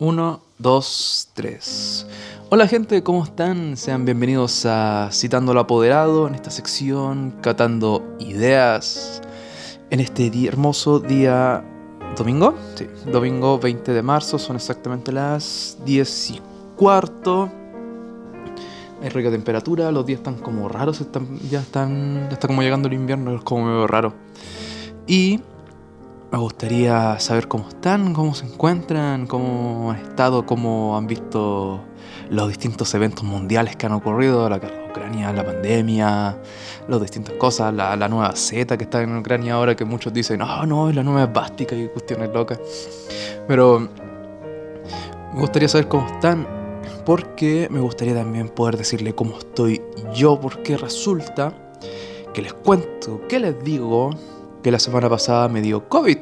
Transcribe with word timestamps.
1, 0.00 0.40
2, 0.56 1.28
3. 1.34 2.06
Hola 2.48 2.66
gente, 2.66 3.02
¿cómo 3.02 3.22
están? 3.22 3.76
Sean 3.76 4.06
bienvenidos 4.06 4.64
a 4.64 5.10
Citando 5.12 5.52
lo 5.52 5.60
Apoderado, 5.60 6.26
en 6.26 6.34
esta 6.34 6.50
sección, 6.50 7.34
catando 7.42 8.16
ideas, 8.18 9.20
en 9.90 10.00
este 10.00 10.30
hermoso 10.46 11.00
día 11.00 11.62
domingo. 12.16 12.54
Sí, 12.76 12.86
domingo 13.12 13.58
20 13.58 13.92
de 13.92 14.02
marzo, 14.02 14.38
son 14.38 14.56
exactamente 14.56 15.12
las 15.12 15.76
10 15.84 16.30
y 16.30 16.40
cuarto. 16.76 17.50
Hay 19.02 19.10
rica 19.10 19.30
temperatura, 19.30 19.92
los 19.92 20.06
días 20.06 20.20
están 20.20 20.36
como 20.36 20.70
raros, 20.70 21.02
están, 21.02 21.38
ya 21.50 21.60
están, 21.60 22.26
está 22.30 22.48
como 22.48 22.62
llegando 22.62 22.88
el 22.88 22.94
invierno, 22.94 23.36
es 23.36 23.42
como 23.42 23.66
medio 23.66 23.86
raro. 23.86 24.14
Y 25.06 25.40
me 26.30 26.38
gustaría 26.38 27.18
saber 27.18 27.48
cómo 27.48 27.68
están, 27.68 28.14
cómo 28.14 28.34
se 28.34 28.46
encuentran, 28.46 29.26
cómo 29.26 29.90
han 29.90 29.98
estado, 29.98 30.46
cómo 30.46 30.96
han 30.96 31.06
visto 31.06 31.80
los 32.30 32.48
distintos 32.48 32.94
eventos 32.94 33.24
mundiales 33.24 33.74
que 33.74 33.86
han 33.86 33.92
ocurrido, 33.92 34.48
la 34.48 34.58
guerra 34.58 34.76
de 34.76 34.90
Ucrania, 34.90 35.32
la 35.32 35.44
pandemia, 35.44 36.38
las 36.86 37.00
distintas 37.00 37.34
cosas, 37.34 37.74
la, 37.74 38.08
nueva 38.08 38.34
Z 38.36 38.78
que 38.78 38.84
está 38.84 39.02
en 39.02 39.16
Ucrania 39.16 39.54
ahora, 39.54 39.74
que 39.74 39.84
muchos 39.84 40.12
dicen, 40.12 40.38
no, 40.38 40.66
no, 40.66 40.88
es 40.88 40.94
la 40.94 41.02
nueva 41.02 41.26
bástica 41.26 41.74
y 41.74 41.88
cuestiones 41.88 42.30
locas. 42.32 42.60
Pero 43.48 43.88
me 45.34 45.40
gustaría 45.40 45.68
saber 45.68 45.88
cómo 45.88 46.06
están, 46.06 46.46
porque 47.04 47.66
me 47.70 47.80
gustaría 47.80 48.14
también 48.14 48.48
poder 48.48 48.76
decirle 48.76 49.14
cómo 49.14 49.36
estoy 49.36 49.82
yo, 50.14 50.40
porque 50.40 50.76
resulta 50.76 51.52
que 52.32 52.42
les 52.42 52.52
cuento, 52.52 53.26
que 53.26 53.40
les 53.40 53.64
digo, 53.64 54.10
que 54.62 54.70
la 54.70 54.78
semana 54.78 55.08
pasada 55.08 55.48
me 55.48 55.60
dio 55.60 55.88
COVID. 55.88 56.18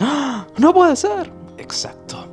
¡Ah! 0.00 0.46
¡No 0.58 0.72
puede 0.72 0.96
ser! 0.96 1.30
Exacto. 1.58 2.26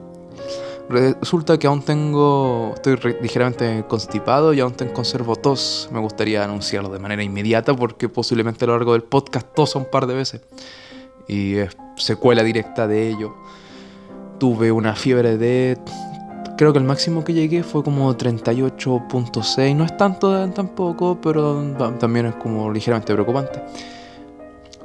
Resulta 0.90 1.58
que 1.60 1.68
aún 1.68 1.82
tengo. 1.82 2.72
Estoy 2.76 2.98
ligeramente 3.22 3.84
constipado 3.90 4.54
y 4.54 4.62
aún 4.62 4.74
tengo 4.74 4.94
conservo 4.94 5.36
tos. 5.36 5.90
Me 5.92 6.00
gustaría 6.00 6.44
anunciarlo 6.46 6.90
de 6.90 7.00
manera 7.00 7.24
inmediata 7.24 7.76
porque 7.76 8.08
posiblemente 8.08 8.64
a 8.64 8.68
lo 8.68 8.74
largo 8.76 8.94
del 8.94 9.04
podcast 9.04 9.54
tosa 9.54 9.80
un 9.80 9.86
par 9.86 10.08
de 10.08 10.16
veces. 10.16 10.42
Y 11.28 11.56
es 11.56 11.76
secuela 11.98 12.42
directa 12.42 12.88
de 12.88 13.10
ello. 13.10 13.36
Tuve 14.40 14.72
una 14.72 14.96
fiebre 14.96 15.38
de. 15.38 15.78
Creo 16.58 16.72
que 16.72 16.80
el 16.80 16.86
máximo 16.86 17.26
que 17.26 17.34
llegué 17.34 17.64
fue 17.64 17.84
como 17.84 18.16
38.6. 18.16 19.76
No 19.76 19.84
es 19.84 19.98
tanto 19.98 20.50
tampoco, 20.52 21.20
pero 21.22 21.62
también 22.00 22.28
es 22.28 22.36
como 22.36 22.72
ligeramente 22.72 23.14
preocupante. 23.14 23.62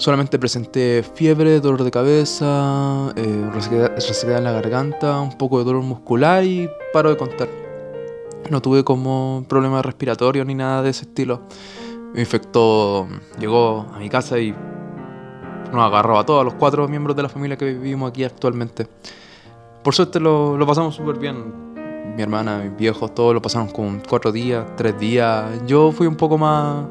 Solamente 0.03 0.37
presenté 0.37 1.05
fiebre, 1.05 1.61
dolor 1.61 1.85
de 1.85 1.93
cabeza, 1.93 3.13
eh, 3.15 3.51
resequedad 3.53 4.39
en 4.39 4.43
la 4.43 4.51
garganta, 4.51 5.21
un 5.21 5.39
poco 5.39 5.61
de 5.61 5.65
dolor 5.65 5.85
muscular 5.85 6.43
y 6.43 6.69
paro 6.93 7.11
de 7.11 7.17
contar. 7.17 7.49
No 8.51 8.61
tuve 8.61 8.83
como 8.83 9.45
problemas 9.49 9.87
respiratorios 9.87 10.45
ni 10.45 10.57
nada 10.57 10.83
de 10.83 10.91
ese 10.91 11.05
estilo. 11.05 11.43
Me 12.15 12.19
infectó, 12.19 13.07
llegó 13.39 13.87
a 13.95 14.01
mi 14.01 14.09
casa 14.09 14.41
y 14.41 14.53
nos 15.73 15.81
agarró 15.81 16.19
a 16.19 16.27
todos 16.27 16.45
los 16.45 16.55
cuatro 16.55 16.89
miembros 16.89 17.15
de 17.15 17.23
la 17.23 17.29
familia 17.29 17.57
que 17.57 17.67
vivimos 17.67 18.11
aquí 18.11 18.25
actualmente. 18.25 18.89
Por 19.85 19.95
suerte 19.95 20.19
lo, 20.19 20.59
lo 20.59 20.67
pasamos 20.67 20.97
súper 20.97 21.17
bien. 21.17 22.17
Mi 22.17 22.23
hermana, 22.23 22.59
mis 22.59 22.77
viejos, 22.77 23.15
todos 23.15 23.35
lo 23.35 23.41
pasaron 23.41 23.69
como 23.69 24.03
cuatro 24.09 24.33
días, 24.33 24.67
tres 24.77 24.99
días. 24.99 25.65
Yo 25.65 25.93
fui 25.93 26.09
un 26.09 26.17
poco 26.17 26.37
más 26.37 26.87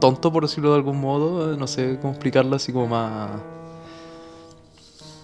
tonto, 0.00 0.32
por 0.32 0.42
decirlo 0.44 0.70
de 0.70 0.76
algún 0.76 1.00
modo. 1.00 1.56
No 1.56 1.66
sé 1.66 1.98
cómo 2.00 2.12
explicarlo, 2.14 2.56
así 2.56 2.72
como 2.72 2.88
más. 2.88 3.30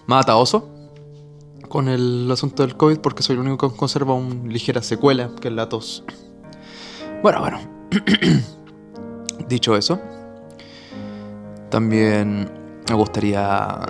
más 0.06 0.22
ataoso 0.22 0.77
con 1.69 1.88
el 1.88 2.30
asunto 2.30 2.62
del 2.62 2.77
COVID, 2.77 2.98
porque 2.98 3.22
soy 3.22 3.34
el 3.34 3.41
único 3.41 3.70
que 3.70 3.77
conserva 3.77 4.14
una 4.14 4.50
ligera 4.50 4.82
secuela, 4.82 5.30
que 5.41 5.48
es 5.48 5.54
la 5.54 5.69
tos. 5.69 6.04
Bueno, 7.22 7.41
bueno. 7.41 7.58
Dicho 9.48 9.77
eso, 9.77 10.00
también 11.70 12.50
me 12.88 12.94
gustaría 12.94 13.81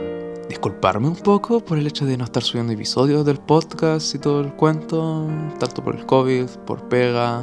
disculparme 0.49 1.09
un 1.09 1.17
poco 1.17 1.61
por 1.61 1.79
el 1.79 1.87
hecho 1.87 2.05
de 2.05 2.17
no 2.17 2.25
estar 2.25 2.43
subiendo 2.43 2.73
episodios 2.73 3.25
del 3.25 3.39
podcast 3.39 4.15
y 4.15 4.19
todo 4.19 4.41
el 4.41 4.53
cuento, 4.53 5.29
tanto 5.59 5.83
por 5.83 5.97
el 5.97 6.05
COVID, 6.05 6.47
por 6.67 6.89
pega, 6.89 7.43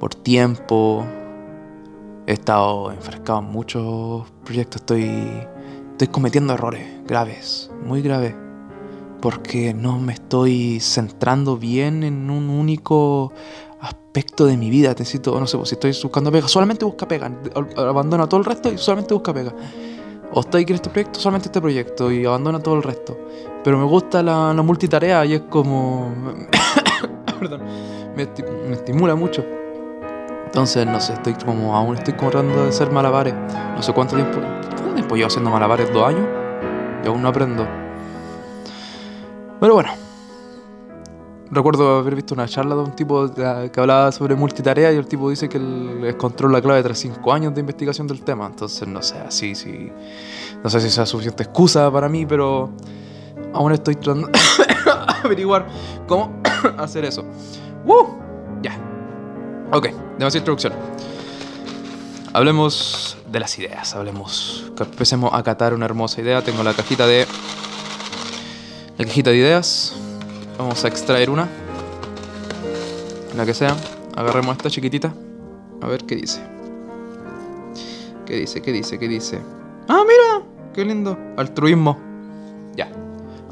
por 0.00 0.14
tiempo, 0.14 1.04
He 2.26 2.32
estado 2.32 2.90
enfrescado 2.90 3.40
en 3.40 3.44
muchos 3.46 4.30
proyectos, 4.44 4.80
estoy, 4.80 5.46
estoy 5.90 6.08
cometiendo 6.08 6.54
errores 6.54 6.86
graves, 7.06 7.70
muy 7.84 8.00
graves, 8.00 8.34
porque 9.20 9.74
no 9.74 9.98
me 9.98 10.14
estoy 10.14 10.80
centrando 10.80 11.58
bien 11.58 12.02
en 12.02 12.30
un 12.30 12.48
único 12.48 13.30
aspecto 13.78 14.46
de 14.46 14.56
mi 14.56 14.70
vida. 14.70 14.88
Necesito, 14.90 15.38
no 15.38 15.46
sé, 15.46 15.58
pues, 15.58 15.68
si 15.68 15.74
estoy 15.74 15.92
buscando 16.02 16.32
pega, 16.32 16.48
solamente 16.48 16.86
busca 16.86 17.06
pega, 17.06 17.30
abandona 17.76 18.26
todo 18.26 18.40
el 18.40 18.46
resto 18.46 18.72
y 18.72 18.78
solamente 18.78 19.12
busca 19.12 19.34
pega. 19.34 19.52
O 20.32 20.40
estoy 20.40 20.64
en 20.66 20.74
este 20.76 20.88
proyecto, 20.88 21.20
solamente 21.20 21.48
este 21.48 21.60
proyecto 21.60 22.10
y 22.10 22.24
abandona 22.24 22.58
todo 22.58 22.76
el 22.76 22.82
resto. 22.82 23.18
Pero 23.62 23.76
me 23.76 23.84
gusta 23.84 24.22
la, 24.22 24.54
multitarea 24.54 25.26
y 25.26 25.34
es 25.34 25.42
como... 25.42 26.10
Perdón, 27.38 27.60
me, 28.16 28.26
me 28.66 28.72
estimula 28.72 29.14
mucho. 29.14 29.44
Entonces, 30.54 30.86
no 30.86 31.00
sé, 31.00 31.14
estoy 31.14 31.34
como, 31.34 31.74
aún 31.74 31.96
estoy 31.96 32.14
tratando 32.14 32.62
de 32.62 32.68
hacer 32.68 32.88
malabares. 32.88 33.34
No 33.74 33.82
sé 33.82 33.92
cuánto 33.92 34.14
tiempo, 34.14 34.38
¿cuánto 34.38 34.94
tiempo 34.94 35.16
llevo 35.16 35.26
haciendo 35.26 35.50
malabares? 35.50 35.92
¿Dos 35.92 36.06
años? 36.06 36.28
Y 37.02 37.08
aún 37.08 37.22
no 37.22 37.28
aprendo. 37.28 37.66
Pero 39.58 39.74
bueno. 39.74 39.90
Recuerdo 41.50 41.98
haber 41.98 42.14
visto 42.14 42.34
una 42.34 42.46
charla 42.46 42.76
de 42.76 42.82
un 42.82 42.92
tipo 42.92 43.28
que 43.34 43.80
hablaba 43.80 44.12
sobre 44.12 44.36
multitarea 44.36 44.92
y 44.92 44.96
el 44.96 45.08
tipo 45.08 45.28
dice 45.28 45.48
que 45.48 45.56
él 45.56 46.04
encontró 46.04 46.48
la 46.48 46.62
clave 46.62 46.84
tras 46.84 47.00
cinco 47.00 47.32
años 47.32 47.52
de 47.52 47.58
investigación 47.58 48.06
del 48.06 48.22
tema. 48.22 48.46
Entonces, 48.46 48.86
no 48.86 49.02
sé, 49.02 49.18
así, 49.18 49.56
sí. 49.56 49.90
No 50.62 50.70
sé 50.70 50.80
si 50.80 50.88
sea 50.88 51.04
suficiente 51.04 51.42
excusa 51.42 51.90
para 51.90 52.08
mí, 52.08 52.26
pero 52.26 52.70
aún 53.52 53.72
estoy 53.72 53.96
tratando 53.96 54.28
de 54.58 54.92
averiguar 55.24 55.66
cómo 56.06 56.40
hacer 56.78 57.06
eso. 57.06 57.24
¡Woo! 57.84 58.20
Ya. 58.62 58.93
Ok, 59.72 59.88
demasiada 60.18 60.38
introducción. 60.38 60.72
Hablemos 62.32 63.16
de 63.30 63.40
las 63.40 63.58
ideas, 63.58 63.94
hablemos. 63.94 64.70
Empecemos 64.78 65.32
a 65.32 65.42
catar 65.42 65.72
una 65.72 65.84
hermosa 65.86 66.20
idea. 66.20 66.42
Tengo 66.42 66.62
la 66.62 66.74
cajita 66.74 67.06
de. 67.06 67.26
La 68.98 69.04
cajita 69.04 69.30
de 69.30 69.36
ideas. 69.36 69.94
Vamos 70.58 70.84
a 70.84 70.88
extraer 70.88 71.30
una. 71.30 71.48
La 73.36 73.46
que 73.46 73.54
sea. 73.54 73.76
Agarremos 74.16 74.56
esta 74.56 74.68
chiquitita. 74.70 75.14
A 75.80 75.86
ver 75.86 76.04
qué 76.04 76.16
dice. 76.16 76.40
¿Qué 78.26 78.36
dice? 78.36 78.62
¿Qué 78.62 78.72
dice? 78.72 78.98
¿Qué 78.98 79.08
dice? 79.08 79.40
¡Ah, 79.88 80.02
mira! 80.02 80.44
¡Qué 80.72 80.84
lindo! 80.84 81.18
Altruismo. 81.36 81.98
Ya. 82.76 82.90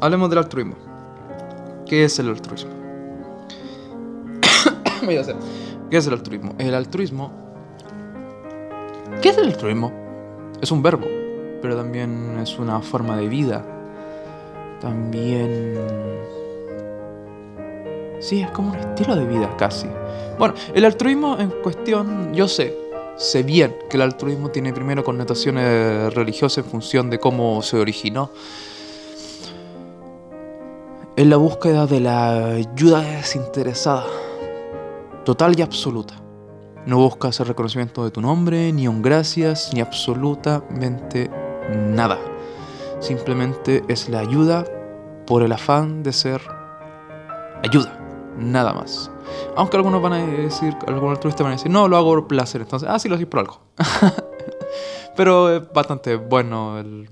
Hablemos 0.01 0.29
del 0.29 0.39
altruismo. 0.39 0.75
¿Qué 1.85 2.05
es 2.05 2.17
el 2.19 2.29
altruismo? 2.29 2.71
Voy 5.05 5.17
a 5.17 5.21
hacer. 5.21 5.35
¿Qué 5.93 5.99
es 5.99 6.07
el 6.07 6.13
altruismo? 6.13 6.55
El 6.57 6.73
altruismo... 6.73 7.31
¿Qué 9.21 9.29
es 9.29 9.37
el 9.37 9.45
altruismo? 9.45 9.91
Es 10.59 10.71
un 10.71 10.81
verbo, 10.81 11.05
pero 11.61 11.77
también 11.77 12.39
es 12.41 12.57
una 12.57 12.81
forma 12.81 13.15
de 13.15 13.27
vida. 13.27 13.63
También... 14.81 15.77
Sí, 18.19 18.41
es 18.41 18.49
como 18.49 18.71
un 18.71 18.79
estilo 18.79 19.15
de 19.15 19.27
vida 19.27 19.55
casi. 19.55 19.85
Bueno, 20.39 20.55
el 20.73 20.83
altruismo 20.83 21.37
en 21.37 21.51
cuestión, 21.61 22.33
yo 22.33 22.47
sé, 22.47 22.75
sé 23.15 23.43
bien 23.43 23.75
que 23.87 23.97
el 23.97 24.01
altruismo 24.01 24.49
tiene 24.49 24.73
primero 24.73 25.03
connotaciones 25.03 26.11
religiosas 26.15 26.65
en 26.65 26.71
función 26.71 27.11
de 27.11 27.19
cómo 27.19 27.61
se 27.61 27.77
originó. 27.77 28.31
Es 31.15 31.27
la 31.27 31.37
búsqueda 31.37 31.85
de 31.85 31.99
la 31.99 32.45
ayuda 32.55 33.01
desinteresada 33.01 34.22
total 35.23 35.57
y 35.57 35.61
absoluta. 35.61 36.15
No 36.85 36.97
buscas 36.97 37.39
el 37.39 37.47
reconocimiento 37.47 38.03
de 38.03 38.11
tu 38.11 38.21
nombre, 38.21 38.71
ni 38.73 38.87
un 38.87 39.01
gracias, 39.01 39.71
ni 39.73 39.79
absolutamente 39.79 41.31
nada. 41.69 42.19
Simplemente 42.99 43.83
es 43.87 44.09
la 44.09 44.19
ayuda 44.19 44.65
por 45.25 45.43
el 45.43 45.51
afán 45.53 46.03
de 46.03 46.11
ser 46.11 46.41
ayuda, 47.63 47.97
nada 48.37 48.73
más. 48.73 49.09
Aunque 49.55 49.77
algunos 49.77 50.01
van 50.01 50.13
a 50.13 50.25
decir, 50.25 50.75
algunos 50.87 51.15
altruistas 51.15 51.43
van 51.43 51.53
a 51.53 51.55
decir, 51.55 51.71
no, 51.71 51.87
lo 51.87 51.95
hago 51.95 52.09
por 52.09 52.27
placer, 52.27 52.61
entonces, 52.61 52.89
ah, 52.91 52.99
sí, 52.99 53.07
lo 53.07 53.15
haces 53.15 53.27
por 53.27 53.39
algo. 53.39 53.61
Pero 55.15 55.55
es 55.55 55.73
bastante 55.73 56.15
bueno 56.15 56.79
el, 56.79 57.07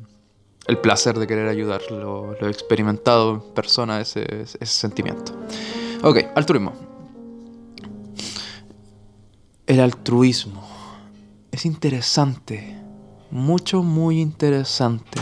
placer 0.81 1.19
de 1.19 1.27
querer 1.27 1.49
ayudar, 1.49 1.81
lo, 1.91 2.33
he 2.39 2.49
experimentado 2.49 3.31
en 3.31 3.41
persona 3.53 3.99
ese, 3.99 4.25
ese 4.41 4.65
sentimiento. 4.65 5.33
Ok, 6.03 6.19
altruismo. 6.35 6.90
El 9.71 9.79
altruismo. 9.79 10.67
Es 11.49 11.65
interesante. 11.65 12.75
Mucho, 13.29 13.83
muy 13.83 14.19
interesante. 14.19 15.21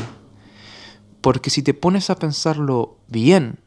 Porque 1.21 1.51
si 1.51 1.61
te 1.61 1.75
pones 1.75 2.09
a 2.09 2.15
pensarlo 2.15 2.97
bien, 3.07 3.59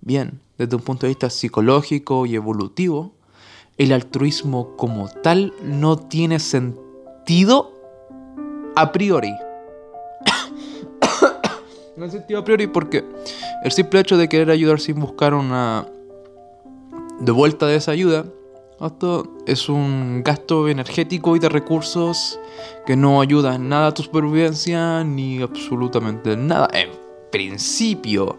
bien, 0.00 0.40
desde 0.56 0.76
un 0.76 0.82
punto 0.82 1.06
de 1.06 1.08
vista 1.08 1.30
psicológico 1.30 2.26
y 2.26 2.36
evolutivo, 2.36 3.12
el 3.76 3.90
altruismo 3.90 4.76
como 4.76 5.08
tal 5.08 5.52
no 5.64 5.96
tiene 5.96 6.38
sentido 6.38 7.76
a 8.76 8.92
priori. 8.92 9.32
no 11.96 11.96
tiene 11.96 12.10
sentido 12.12 12.38
a 12.38 12.44
priori 12.44 12.68
porque 12.68 13.04
el 13.64 13.72
simple 13.72 13.98
hecho 13.98 14.16
de 14.16 14.28
querer 14.28 14.50
ayudar 14.50 14.78
sin 14.78 15.00
buscar 15.00 15.34
una 15.34 15.88
de 17.18 17.32
vuelta 17.32 17.66
de 17.66 17.74
esa 17.74 17.90
ayuda, 17.90 18.26
esto 18.86 19.24
es 19.46 19.68
un 19.68 20.22
gasto 20.24 20.68
energético 20.68 21.36
y 21.36 21.38
de 21.38 21.48
recursos 21.48 22.40
que 22.86 22.96
no 22.96 23.20
ayuda 23.20 23.56
en 23.56 23.68
nada 23.68 23.88
a 23.88 23.94
tu 23.94 24.02
supervivencia 24.02 25.04
ni 25.04 25.42
absolutamente 25.42 26.36
nada. 26.36 26.68
En 26.72 26.90
principio, 27.30 28.38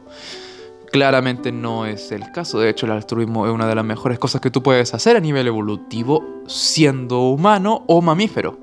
claramente 0.92 1.52
no 1.52 1.86
es 1.86 2.12
el 2.12 2.32
caso. 2.32 2.60
De 2.60 2.70
hecho, 2.70 2.88
el 2.88 2.92
altruismo 2.94 3.46
es 3.46 3.54
una 3.54 3.68
de 3.68 3.76
las 3.76 3.86
mejores 3.86 4.18
cosas 4.18 4.42
que 4.42 4.50
tú 4.50 4.64
puedes 4.64 4.94
hacer 4.94 5.16
a 5.16 5.20
nivel 5.20 5.48
evolutivo 5.48 6.24
siendo 6.48 7.22
humano 7.22 7.84
o 7.88 8.02
mamífero. 8.02 8.58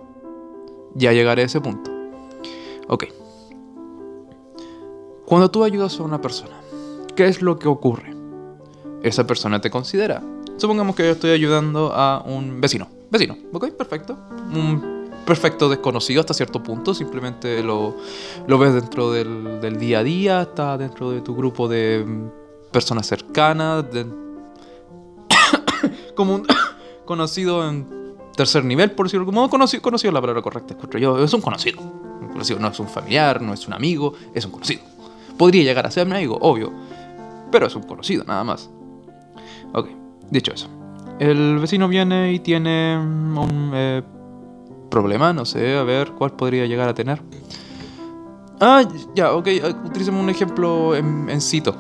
Ya 0.95 1.13
llegaré 1.13 1.43
a 1.43 1.47
ese 1.47 1.61
punto. 1.61 1.91
Ok. 2.89 3.05
Cuando 5.27 5.51
tú 5.51 5.63
ayudas 5.63 6.01
a 6.01 6.03
una 6.03 6.21
persona, 6.21 6.61
¿qué 7.15 7.27
es 7.27 7.41
lo 7.41 7.59
que 7.59 7.69
ocurre? 7.69 8.15
Esa 9.03 9.27
persona 9.27 9.61
te 9.61 9.71
considera. 9.71 10.23
Supongamos 10.59 10.97
que 10.97 11.05
yo 11.05 11.13
estoy 11.13 11.31
ayudando 11.31 11.93
a 11.95 12.23
un 12.27 12.61
vecino. 12.61 12.89
Vecino, 13.11 13.39
¿ok? 13.53 13.71
Perfecto. 13.71 14.19
Un 14.53 15.09
perfecto 15.25 15.69
desconocido 15.69 16.21
hasta 16.21 16.35
cierto 16.35 16.61
punto. 16.63 16.95
Simplemente 16.95 17.63
lo, 17.63 17.97
lo 18.47 18.59
ves 18.59 18.75
dentro 18.75 19.13
del, 19.13 19.61
del, 19.61 19.79
día 19.79 20.01
a 20.01 20.03
día, 20.03 20.43
está 20.43 20.77
dentro 20.77 21.13
de 21.13 21.21
tu 21.21 21.37
grupo 21.37 21.69
de 21.69 22.05
personas 22.73 23.07
cercanas. 23.07 23.85
De... 23.93 24.05
como 26.17 26.35
un 26.35 26.47
conocido 27.05 27.67
en 27.67 28.17
tercer 28.35 28.65
nivel, 28.65 28.91
por 28.91 29.07
decirlo 29.07 29.27
como 29.27 29.49
conocido, 29.49 29.81
conocido 29.81 30.11
es 30.11 30.15
la 30.15 30.21
palabra 30.21 30.43
correcta, 30.43 30.75
escucho 30.75 30.99
yo. 30.99 31.23
Es 31.23 31.33
un 31.33 31.41
conocido. 31.41 31.81
Un 31.81 32.29
conocido 32.33 32.59
no 32.59 32.67
es 32.67 32.81
un 32.81 32.89
familiar, 32.89 33.41
no 33.41 33.55
es 33.55 33.65
un 33.69 33.75
amigo, 33.75 34.15
es 34.35 34.45
un 34.45 34.51
conocido. 34.51 34.83
Podría 35.37 35.63
llegar 35.63 35.87
a 35.87 35.91
ser 35.93 36.05
mi 36.09 36.17
amigo, 36.17 36.37
obvio. 36.41 36.73
Pero 37.53 37.69
es 37.69 37.77
un 37.77 37.85
conocido, 37.85 38.25
nada 38.25 38.43
más. 38.43 38.69
Ok, 39.73 39.89
dicho 40.31 40.53
eso. 40.53 40.69
El 41.19 41.59
vecino 41.59 41.89
viene 41.89 42.33
y 42.33 42.39
tiene 42.39 42.97
un 42.97 43.71
eh, 43.75 44.03
problema, 44.91 45.33
no 45.33 45.45
sé, 45.45 45.77
a 45.77 45.83
ver 45.83 46.13
cuál 46.13 46.33
podría 46.33 46.67
llegar 46.67 46.89
a 46.89 46.95
tener. 46.95 47.21
Ah, 48.61 48.83
ya, 49.15 49.33
ok, 49.33 49.49
utilicemos 49.85 50.23
un 50.23 50.31
ejemplo 50.31 50.95
en, 50.95 51.29
en 51.29 51.41
cito 51.41 51.77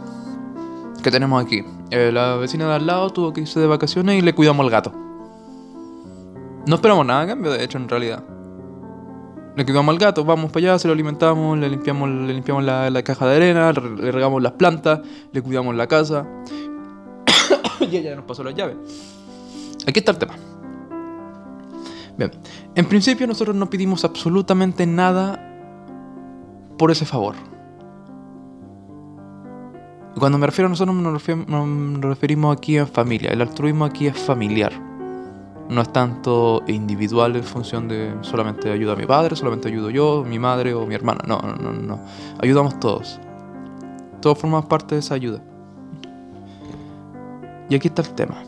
que 1.03 1.11
tenemos 1.11 1.43
aquí. 1.43 1.65
Eh, 1.91 2.11
la 2.12 2.37
vecina 2.37 2.69
de 2.69 2.75
al 2.75 2.87
lado 2.87 3.11
tuvo 3.11 3.33
que 3.33 3.41
irse 3.41 3.61
de 3.61 3.67
vacaciones 3.67 4.19
y 4.19 4.23
le 4.23 4.35
cuidamos 4.35 4.65
al 4.65 4.71
gato. 4.71 4.93
No 6.67 6.75
esperamos 6.75 7.06
nada 7.06 7.23
a 7.23 7.27
cambio, 7.27 7.50
de 7.50 7.65
hecho, 7.65 7.79
en 7.79 7.89
realidad. 7.89 8.25
Le 9.56 9.65
cuidamos 9.65 9.93
al 9.93 9.99
gato, 9.99 10.25
vamos 10.25 10.53
para 10.53 10.67
allá, 10.67 10.79
se 10.79 10.87
lo 10.87 10.95
alimentamos, 10.95 11.59
le 11.59 11.69
limpiamos, 11.69 12.09
le 12.09 12.35
limpiamos 12.35 12.62
la, 12.62 12.91
la 12.91 13.03
caja 13.03 13.27
de 13.27 13.37
arena, 13.37 13.73
le 13.73 14.12
regamos 14.12 14.43
las 14.43 14.53
plantas, 14.53 15.00
le 15.33 15.43
cuidamos 15.43 15.75
la 15.75 15.87
casa. 15.87 16.27
Y 17.90 17.96
ella 17.96 18.14
nos 18.14 18.25
pasó 18.25 18.44
la 18.44 18.52
llave. 18.52 18.76
Aquí 19.87 19.99
está 20.00 20.12
el 20.12 20.19
tema. 20.19 20.35
Bien, 22.17 22.32
en 22.75 22.87
principio 22.87 23.26
nosotros 23.26 23.55
no 23.55 23.70
pedimos 23.70 24.05
absolutamente 24.05 24.87
nada 24.87 25.44
por 26.76 26.90
ese 26.90 27.06
favor. 27.06 27.35
Cuando 30.19 30.37
me 30.38 30.46
refiero 30.46 30.67
a 30.67 30.70
nosotros 30.70 30.96
nos 30.96 32.02
referimos, 32.02 32.56
aquí 32.56 32.79
a 32.79 32.87
familia. 32.87 33.31
El 33.31 33.40
altruismo 33.40 33.85
aquí 33.85 34.08
es 34.08 34.19
familiar. 34.19 34.73
No 35.69 35.82
es 35.82 35.93
tanto 35.93 36.62
individual 36.67 37.37
en 37.37 37.44
función 37.44 37.88
de 37.88 38.14
solamente 38.23 38.70
ayuda 38.70 38.94
a 38.94 38.96
mi 38.96 39.06
padre, 39.06 39.37
solamente 39.37 39.69
ayudo 39.69 39.90
yo, 39.90 40.25
mi 40.26 40.38
madre 40.38 40.75
o 40.75 40.87
mi 40.87 40.94
hermana. 40.94 41.20
No, 41.26 41.40
no, 41.40 41.73
no. 41.73 42.00
Ayudamos 42.40 42.81
todos. 42.81 43.20
Todos 44.20 44.38
formamos 44.38 44.67
parte 44.67 44.96
de 44.96 45.00
esa 45.00 45.14
ayuda. 45.14 45.40
Y 47.69 47.75
aquí 47.75 47.88
está 47.88 48.03
el 48.03 48.15
tema. 48.15 48.44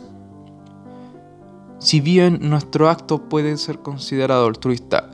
Si 1.78 2.00
bien 2.00 2.38
nuestro 2.42 2.90
acto 2.90 3.28
puede 3.28 3.56
ser 3.56 3.78
considerado 3.78 4.46
altruista, 4.46 5.10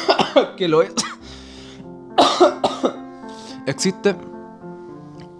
que 0.56 0.68
lo 0.68 0.82
es, 0.82 0.92
existe 3.66 4.14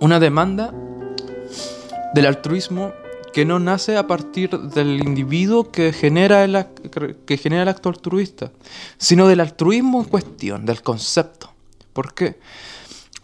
una 0.00 0.19
demanda 0.19 0.72
del 2.14 2.26
altruismo 2.26 2.93
que 3.32 3.44
no 3.44 3.58
nace 3.58 3.96
a 3.96 4.06
partir 4.06 4.50
del 4.50 5.02
individuo 5.05 5.72
que 5.72 5.93
genera, 5.93 6.44
el, 6.44 6.67
que 7.26 7.37
genera 7.37 7.64
el 7.64 7.69
acto 7.69 7.88
altruista, 7.88 8.52
sino 8.96 9.26
del 9.26 9.40
altruismo 9.40 10.00
en 10.02 10.08
cuestión, 10.08 10.67
del 10.67 10.82
concepto. 10.82 11.52
¿Por 11.93 12.14
qué? 12.14 12.38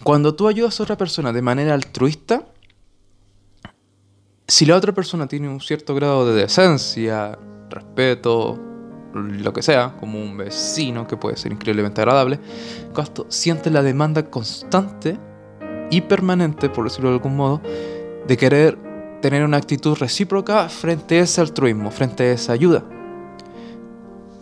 Cuando 0.03 0.35
tú 0.35 0.49
ayudas 0.49 0.81
a 0.81 0.83
otra 0.83 0.97
persona 0.97 1.33
de 1.33 1.43
manera 1.43 1.75
altruista, 1.75 2.45
si 4.51 4.67
la 4.67 4.77
otra 4.77 4.93
persona 4.93 5.29
tiene 5.29 5.49
un 5.49 5.61
cierto 5.61 5.95
grado 5.95 6.27
de 6.27 6.43
decencia, 6.43 7.39
respeto, 7.71 8.59
lo 9.15 9.53
que 9.53 9.63
sea, 9.63 9.95
como 10.01 10.21
un 10.21 10.37
vecino 10.37 11.07
que 11.07 11.17
puede 11.17 11.37
ser 11.37 11.53
increíblemente 11.53 12.01
agradable, 12.01 12.41
esto 13.01 13.27
siente 13.29 13.71
la 13.71 13.83
demanda 13.83 14.29
constante 14.29 15.17
y 15.91 16.01
permanente, 16.01 16.69
por 16.69 16.85
decirlo 16.85 17.11
de 17.11 17.17
algún 17.17 17.37
modo, 17.37 17.61
de 18.27 18.37
querer 18.37 18.77
tener 19.23 19.45
una 19.45 19.57
actitud 19.57 19.97
recíproca 19.97 20.69
frente 20.69 21.21
a 21.21 21.23
ese 21.23 21.41
altruismo, 21.41 21.93
frente 21.93 22.25
a 22.25 22.33
esa 22.33 22.53
ayuda. 22.53 22.83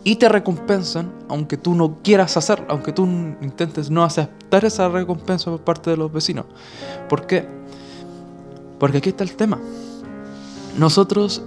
Y 0.05 0.16
te 0.16 0.28
recompensan 0.31 1.12
aunque 1.28 1.58
tú 1.58 1.75
no 1.75 1.99
quieras 2.02 2.38
hacer, 2.38 2.64
aunque 2.69 2.93
tú 2.93 3.05
intentes 3.43 3.90
no 3.90 4.05
aceptar 4.05 4.64
esa 4.64 4.88
recompensa 4.88 5.50
por 5.50 5.60
parte 5.60 5.90
de 5.90 5.99
los 5.99 6.10
vecinos. 6.10 6.46
¿Por 7.10 7.26
qué? 7.26 7.46
Porque 8.78 8.99
aquí 8.99 9.10
está 9.10 9.25
el 9.25 9.37
tema. 9.37 9.58
Nosotros, 10.79 11.43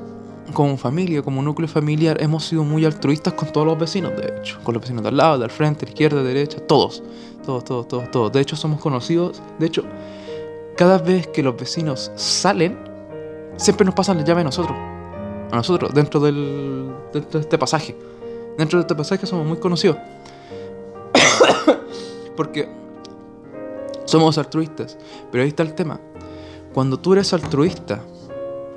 como 0.53 0.75
familia, 0.75 1.21
como 1.21 1.41
núcleo 1.41 1.69
familiar, 1.69 2.21
hemos 2.21 2.43
sido 2.43 2.65
muy 2.65 2.83
altruistas 2.83 3.33
con 3.33 3.49
todos 3.49 3.65
los 3.65 3.79
vecinos, 3.79 4.11
de 4.17 4.39
hecho. 4.39 4.59
Con 4.61 4.73
los 4.73 4.81
vecinos 4.81 5.03
de 5.03 5.09
al 5.09 5.15
lado, 5.15 5.39
del 5.39 5.49
frente, 5.49 5.85
de 5.85 5.91
izquierda, 5.91 6.21
de 6.21 6.33
derecha, 6.33 6.59
todos. 6.59 7.01
Todos, 7.45 7.63
todos, 7.63 7.87
todos, 7.87 8.11
todos. 8.11 8.31
De 8.33 8.41
hecho, 8.41 8.57
somos 8.57 8.81
conocidos. 8.81 9.41
De 9.57 9.67
hecho, 9.67 9.85
cada 10.75 10.97
vez 10.97 11.27
que 11.27 11.41
los 11.41 11.55
vecinos 11.55 12.11
salen, 12.15 12.77
siempre 13.55 13.85
nos 13.85 13.95
pasan 13.95 14.17
la 14.17 14.25
llave 14.25 14.41
a 14.41 14.43
nosotros. 14.43 14.77
A 14.77 15.55
nosotros, 15.55 15.93
dentro, 15.93 16.19
del, 16.19 16.91
dentro 17.13 17.39
de 17.39 17.45
este 17.45 17.57
pasaje. 17.57 17.95
Dentro 18.57 18.79
de 18.79 18.81
este 18.81 18.95
pasaje 18.95 19.25
somos 19.25 19.47
muy 19.47 19.59
conocidos. 19.59 19.95
Porque 22.35 22.67
somos 24.03 24.37
altruistas. 24.37 24.97
Pero 25.31 25.43
ahí 25.43 25.47
está 25.47 25.63
el 25.63 25.73
tema. 25.73 26.01
Cuando 26.73 26.99
tú 26.99 27.13
eres 27.13 27.33
altruista, 27.33 28.01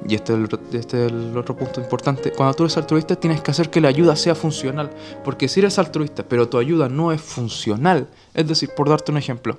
y 0.06 0.14
este 0.14 0.32
es, 0.34 0.38
el, 0.38 0.58
este 0.72 1.06
es 1.06 1.12
el 1.12 1.36
otro 1.36 1.56
punto 1.56 1.80
importante, 1.80 2.32
cuando 2.32 2.54
tú 2.54 2.64
eres 2.64 2.76
altruista 2.76 3.16
tienes 3.16 3.40
que 3.40 3.50
hacer 3.50 3.70
que 3.70 3.80
la 3.80 3.88
ayuda 3.88 4.16
sea 4.16 4.34
funcional. 4.34 4.90
Porque 5.24 5.48
si 5.48 5.60
eres 5.60 5.78
altruista, 5.78 6.22
pero 6.22 6.48
tu 6.48 6.58
ayuda 6.58 6.88
no 6.88 7.12
es 7.12 7.20
funcional, 7.20 8.08
es 8.34 8.46
decir, 8.46 8.70
por 8.76 8.88
darte 8.88 9.12
un 9.12 9.18
ejemplo, 9.18 9.58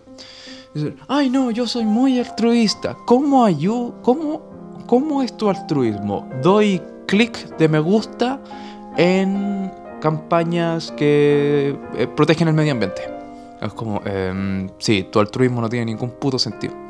decir, 0.74 0.98
ay 1.08 1.30
no, 1.30 1.52
yo 1.52 1.68
soy 1.68 1.86
muy 1.86 2.20
altruista, 2.20 2.96
¿cómo 3.06 3.44
ayudo? 3.46 3.96
¿Cómo, 4.02 4.42
cómo 4.86 5.22
es 5.22 5.36
tu 5.36 5.50
altruismo? 5.50 6.30
Doy 6.44 6.82
clic 7.08 7.58
de 7.58 7.68
me 7.68 7.80
gusta 7.80 8.40
en 8.98 9.72
campañas 10.00 10.92
que 10.92 11.78
eh, 11.98 12.08
protegen 12.08 12.48
el 12.48 12.54
medio 12.54 12.74
ambiente. 12.74 13.02
Es 13.62 13.74
como, 13.74 14.02
eh, 14.06 14.68
sí, 14.78 15.08
tu 15.12 15.20
altruismo 15.20 15.62
no 15.62 15.70
tiene 15.70 15.86
ningún 15.86 16.12
puto 16.12 16.38
sentido. 16.38 16.85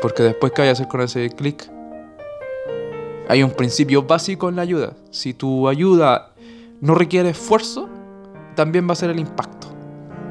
Porque 0.00 0.22
después 0.22 0.52
que 0.52 0.62
vaya 0.62 0.70
a 0.70 0.72
hacer 0.74 0.88
con 0.88 1.00
ese 1.00 1.28
clic, 1.30 1.68
hay 3.28 3.42
un 3.42 3.50
principio 3.50 4.02
básico 4.02 4.48
en 4.48 4.56
la 4.56 4.62
ayuda. 4.62 4.92
Si 5.10 5.34
tu 5.34 5.68
ayuda 5.68 6.32
no 6.80 6.94
requiere 6.94 7.30
esfuerzo, 7.30 7.88
también 8.54 8.88
va 8.88 8.92
a 8.92 8.96
ser 8.96 9.10
el 9.10 9.18
impacto. 9.18 9.68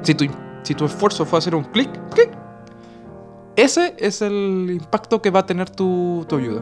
Si 0.04 0.16
tu, 0.16 0.26
si 0.64 0.74
tu 0.74 0.86
esfuerzo 0.86 1.26
fue 1.26 1.40
hacer 1.40 1.56
un 1.56 1.64
clic, 1.66 1.90
clic, 2.14 2.30
ese 3.56 3.96
es 3.98 4.22
el 4.22 4.70
impacto 4.72 5.22
que 5.22 5.30
va 5.30 5.42
a 5.42 5.46
tener 5.46 5.70
tu, 5.70 6.26
tu 6.28 6.38
ayuda. 6.38 6.62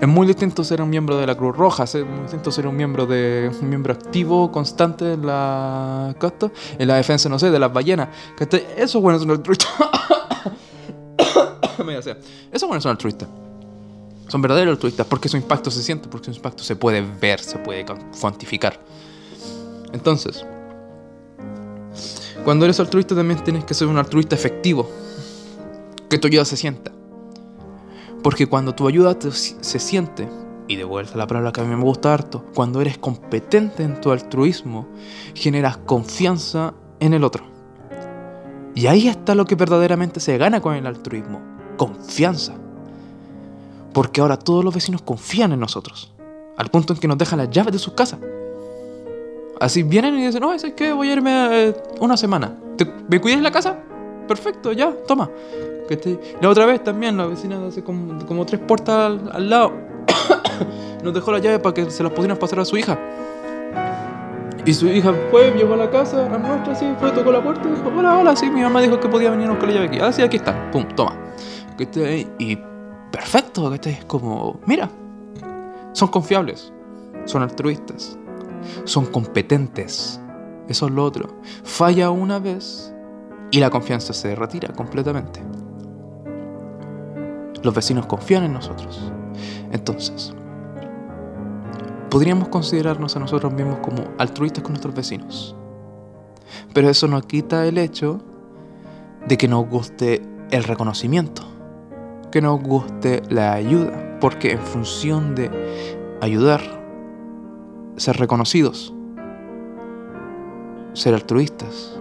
Es 0.00 0.06
muy 0.06 0.26
distinto 0.26 0.62
ser 0.62 0.82
un 0.82 0.90
miembro 0.90 1.16
de 1.16 1.26
la 1.26 1.34
Cruz 1.34 1.56
Roja, 1.56 1.84
es 1.84 1.94
muy 1.94 2.20
distinto 2.20 2.50
ser 2.50 2.66
un 2.66 2.76
miembro 2.76 3.06
de 3.06 3.50
un 3.62 3.68
miembro 3.68 3.94
activo, 3.94 4.52
constante 4.52 5.14
en 5.14 5.26
la 5.26 6.14
costa, 6.18 6.50
en 6.78 6.86
la 6.86 6.96
defensa, 6.96 7.30
no 7.30 7.38
sé, 7.38 7.50
de 7.50 7.58
las 7.58 7.72
ballenas. 7.72 8.08
Eso 8.76 9.00
bueno 9.00 9.18
es 9.18 9.24
un 12.04 12.08
altruista. 12.08 12.28
Esos 12.52 12.68
buenos 12.68 12.82
son 12.82 12.90
altruistas. 12.90 13.28
Son 14.28 14.42
verdaderos 14.42 14.72
altruistas 14.72 15.06
porque 15.06 15.28
su 15.28 15.36
impacto 15.36 15.70
se 15.70 15.82
siente, 15.82 16.08
porque 16.08 16.26
su 16.26 16.36
impacto 16.36 16.64
se 16.64 16.76
puede 16.76 17.00
ver, 17.02 17.40
se 17.40 17.58
puede 17.58 17.84
cuantificar. 18.20 18.80
Entonces, 19.92 20.44
cuando 22.44 22.64
eres 22.64 22.78
altruista 22.80 23.14
también 23.14 23.42
tienes 23.42 23.64
que 23.64 23.74
ser 23.74 23.88
un 23.88 23.98
altruista 23.98 24.34
efectivo. 24.34 24.90
Que 26.08 26.18
tu 26.18 26.28
ayuda 26.28 26.44
se 26.44 26.56
sienta. 26.56 26.92
Porque 28.22 28.46
cuando 28.46 28.74
tu 28.74 28.86
ayuda 28.86 29.16
se 29.20 29.78
siente, 29.78 30.28
y 30.68 30.76
de 30.76 30.84
vuelta 30.84 31.16
la 31.16 31.26
palabra 31.26 31.52
que 31.52 31.60
a 31.60 31.64
mí 31.64 31.74
me 31.74 31.82
gusta 31.82 32.12
harto, 32.12 32.44
cuando 32.54 32.80
eres 32.80 32.98
competente 32.98 33.82
en 33.84 34.00
tu 34.00 34.10
altruismo, 34.10 34.88
generas 35.34 35.76
confianza 35.78 36.74
en 37.00 37.14
el 37.14 37.24
otro. 37.24 37.44
Y 38.74 38.88
ahí 38.88 39.08
está 39.08 39.34
lo 39.34 39.44
que 39.44 39.54
verdaderamente 39.54 40.20
se 40.20 40.36
gana 40.38 40.60
con 40.60 40.74
el 40.74 40.86
altruismo, 40.86 41.40
confianza. 41.76 42.54
Porque 43.92 44.20
ahora 44.20 44.36
todos 44.36 44.64
los 44.64 44.74
vecinos 44.74 45.02
confían 45.02 45.52
en 45.52 45.60
nosotros, 45.60 46.12
al 46.56 46.68
punto 46.70 46.92
en 46.92 46.98
que 46.98 47.08
nos 47.08 47.18
dejan 47.18 47.38
las 47.38 47.50
llaves 47.50 47.72
de 47.72 47.78
sus 47.78 47.94
casas. 47.94 48.20
Así 49.58 49.82
vienen 49.82 50.18
y 50.18 50.26
dicen, 50.26 50.40
no, 50.42 50.52
es 50.52 50.64
que 50.74 50.92
voy 50.92 51.08
a 51.08 51.12
irme 51.14 51.48
eh, 51.50 51.76
una 52.00 52.16
semana. 52.16 52.54
¿Me 53.08 53.20
cuidas 53.20 53.40
la 53.40 53.50
casa? 53.50 53.78
Perfecto, 54.28 54.72
ya, 54.72 54.92
toma. 55.06 55.30
La 56.40 56.48
otra 56.48 56.66
vez 56.66 56.82
también, 56.82 57.16
la 57.16 57.26
vecina 57.26 57.64
hace 57.66 57.82
como, 57.82 58.44
tres 58.44 58.60
puertas 58.60 59.18
al, 59.32 59.48
lado. 59.48 59.72
Nos 61.04 61.14
dejó 61.14 61.30
la 61.32 61.38
llave 61.38 61.58
para 61.60 61.74
que 61.74 61.90
se 61.90 62.02
las 62.02 62.12
pudieran 62.12 62.36
pasar 62.36 62.60
a 62.60 62.64
su 62.64 62.76
hija. 62.76 62.98
Y 64.64 64.74
su 64.74 64.88
hija 64.88 65.14
fue, 65.30 65.52
llegó 65.52 65.74
a 65.74 65.76
la 65.76 65.90
casa, 65.90 66.26
a 66.26 66.38
nuestra, 66.38 66.74
sí, 66.74 66.86
fue, 66.98 67.12
tocó 67.12 67.30
la 67.30 67.40
puerta 67.40 67.68
y 67.68 67.70
dijo, 67.70 67.92
hola, 67.96 68.18
hola, 68.18 68.34
sí, 68.34 68.50
mi 68.50 68.62
mamá 68.62 68.82
dijo 68.82 68.98
que 68.98 69.08
podía 69.08 69.30
venir 69.30 69.48
a 69.48 69.52
la 69.54 69.72
llave 69.72 69.86
aquí. 69.86 69.98
Ah, 70.00 70.24
aquí 70.24 70.36
está, 70.36 70.70
pum, 70.72 70.84
toma. 70.96 71.16
Y 72.38 72.56
perfecto, 73.12 73.70
que 73.80 73.90
es 73.90 74.04
como, 74.04 74.60
mira, 74.66 74.90
son 75.92 76.08
confiables, 76.08 76.72
son 77.24 77.42
altruistas, 77.42 78.18
son 78.84 79.06
competentes. 79.06 80.20
Eso 80.68 80.86
es 80.86 80.92
lo 80.92 81.04
otro. 81.04 81.40
Falla 81.64 82.10
una 82.10 82.38
vez 82.38 82.92
y 83.50 83.60
la 83.60 83.70
confianza 83.70 84.12
se 84.12 84.34
retira 84.34 84.72
completamente. 84.74 85.42
Los 87.62 87.74
vecinos 87.74 88.06
confían 88.06 88.44
en 88.44 88.52
nosotros. 88.52 89.12
Entonces, 89.72 90.34
podríamos 92.10 92.48
considerarnos 92.48 93.16
a 93.16 93.20
nosotros 93.20 93.52
mismos 93.52 93.78
como 93.78 94.04
altruistas 94.18 94.62
con 94.62 94.72
nuestros 94.72 94.94
vecinos. 94.94 95.56
Pero 96.72 96.88
eso 96.88 97.08
no 97.08 97.20
quita 97.22 97.66
el 97.66 97.78
hecho 97.78 98.20
de 99.26 99.36
que 99.36 99.48
nos 99.48 99.68
guste 99.68 100.22
el 100.50 100.64
reconocimiento, 100.64 101.42
que 102.36 102.42
nos 102.42 102.60
guste 102.60 103.22
la 103.30 103.54
ayuda, 103.54 104.18
porque 104.20 104.52
en 104.52 104.58
función 104.58 105.34
de 105.34 105.50
ayudar, 106.20 106.60
ser 107.96 108.18
reconocidos, 108.18 108.92
ser 110.92 111.14
altruistas 111.14 111.98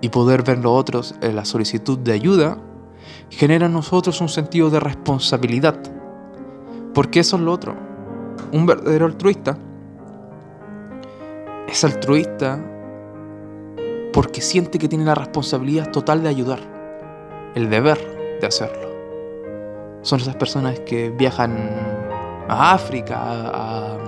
y 0.00 0.08
poder 0.08 0.42
ver 0.42 0.56
los 0.56 0.72
otros 0.72 1.14
en 1.20 1.36
la 1.36 1.44
solicitud 1.44 1.98
de 1.98 2.12
ayuda, 2.12 2.56
genera 3.28 3.66
en 3.66 3.74
nosotros 3.74 4.22
un 4.22 4.30
sentido 4.30 4.70
de 4.70 4.80
responsabilidad. 4.80 5.78
Porque 6.94 7.20
eso 7.20 7.36
es 7.36 7.42
lo 7.42 7.52
otro. 7.52 7.76
Un 8.52 8.64
verdadero 8.64 9.04
altruista 9.04 9.58
es 11.68 11.84
altruista 11.84 12.58
porque 14.14 14.40
siente 14.40 14.78
que 14.78 14.88
tiene 14.88 15.04
la 15.04 15.14
responsabilidad 15.14 15.90
total 15.90 16.22
de 16.22 16.30
ayudar, 16.30 16.60
el 17.54 17.68
deber 17.68 18.21
de 18.42 18.48
hacerlo. 18.48 18.88
Son 20.02 20.20
esas 20.20 20.36
personas 20.36 20.80
que 20.80 21.10
viajan 21.10 21.56
a 22.48 22.74
África 22.74 23.18
a, 23.18 23.98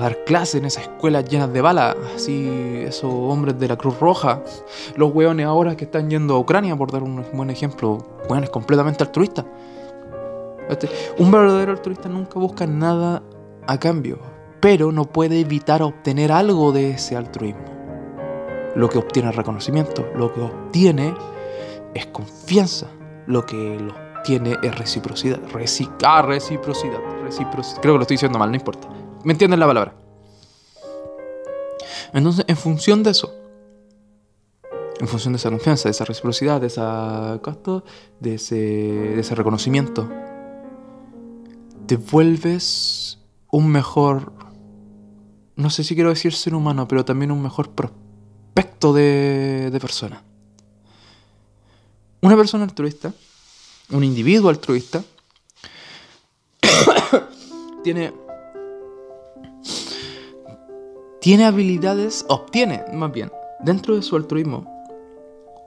dar 0.00 0.24
clases 0.24 0.56
en 0.56 0.64
esas 0.64 0.82
escuelas 0.82 1.24
llenas 1.28 1.52
de 1.52 1.60
balas, 1.60 1.94
así 2.16 2.82
esos 2.84 3.12
hombres 3.12 3.58
de 3.60 3.68
la 3.68 3.76
Cruz 3.76 4.00
Roja, 4.00 4.42
los 4.96 5.14
hueones 5.14 5.46
ahora 5.46 5.76
que 5.76 5.84
están 5.84 6.10
yendo 6.10 6.34
a 6.34 6.40
Ucrania, 6.40 6.74
por 6.74 6.90
dar 6.90 7.04
un 7.04 7.24
buen 7.32 7.50
ejemplo, 7.50 7.98
hueones 8.28 8.50
completamente 8.50 9.04
altruistas. 9.04 9.44
Este, 10.68 10.88
un 11.18 11.30
verdadero 11.30 11.72
altruista 11.72 12.08
nunca 12.08 12.40
busca 12.40 12.66
nada 12.66 13.22
a 13.66 13.78
cambio, 13.78 14.18
pero 14.60 14.90
no 14.90 15.04
puede 15.04 15.38
evitar 15.38 15.82
obtener 15.82 16.32
algo 16.32 16.72
de 16.72 16.90
ese 16.90 17.16
altruismo. 17.16 17.62
Lo 18.74 18.88
que 18.88 18.98
obtiene 18.98 19.30
reconocimiento, 19.30 20.04
lo 20.16 20.32
que 20.32 20.40
obtiene 20.40 21.14
es 21.94 22.06
confianza, 22.06 22.88
lo 23.26 23.44
que 23.44 23.78
lo 23.78 23.94
obtiene 24.18 24.56
es 24.62 24.78
reciprocidad. 24.78 25.40
ah, 26.04 26.22
reciprocidad, 26.22 27.00
reciprocidad. 27.22 27.80
Creo 27.80 27.94
que 27.94 27.98
lo 27.98 28.02
estoy 28.02 28.14
diciendo 28.14 28.38
mal, 28.38 28.50
no 28.50 28.56
importa. 28.56 28.88
¿Me 29.24 29.32
entienden 29.32 29.60
la 29.60 29.66
palabra? 29.66 29.94
Entonces, 32.12 32.44
en 32.48 32.56
función 32.56 33.02
de 33.02 33.10
eso, 33.10 33.34
en 35.00 35.08
función 35.08 35.32
de 35.32 35.38
esa 35.38 35.50
confianza, 35.50 35.88
de 35.88 35.90
esa 35.90 36.04
reciprocidad, 36.04 36.60
de 36.60 36.68
ese 36.68 36.80
costo, 37.42 37.84
de 38.20 38.34
ese, 38.34 38.54
de 38.54 39.20
ese 39.20 39.34
reconocimiento, 39.34 40.08
te 41.86 41.96
vuelves 41.96 43.18
un 43.50 43.68
mejor, 43.68 44.32
no 45.56 45.70
sé 45.70 45.82
si 45.84 45.94
quiero 45.94 46.10
decir 46.10 46.32
ser 46.32 46.54
humano, 46.54 46.86
pero 46.86 47.04
también 47.04 47.32
un 47.32 47.42
mejor 47.42 47.70
prospecto 47.70 48.92
de 48.92 49.76
persona. 49.80 50.22
Una 52.22 52.36
persona 52.36 52.62
altruista, 52.62 53.12
un 53.90 54.04
individuo 54.04 54.48
altruista, 54.48 55.02
tiene 57.82 58.12
tiene 61.20 61.44
habilidades, 61.44 62.24
obtiene 62.28 62.84
más 62.92 63.10
bien, 63.12 63.32
dentro 63.58 63.96
de 63.96 64.02
su 64.02 64.14
altruismo, 64.14 64.66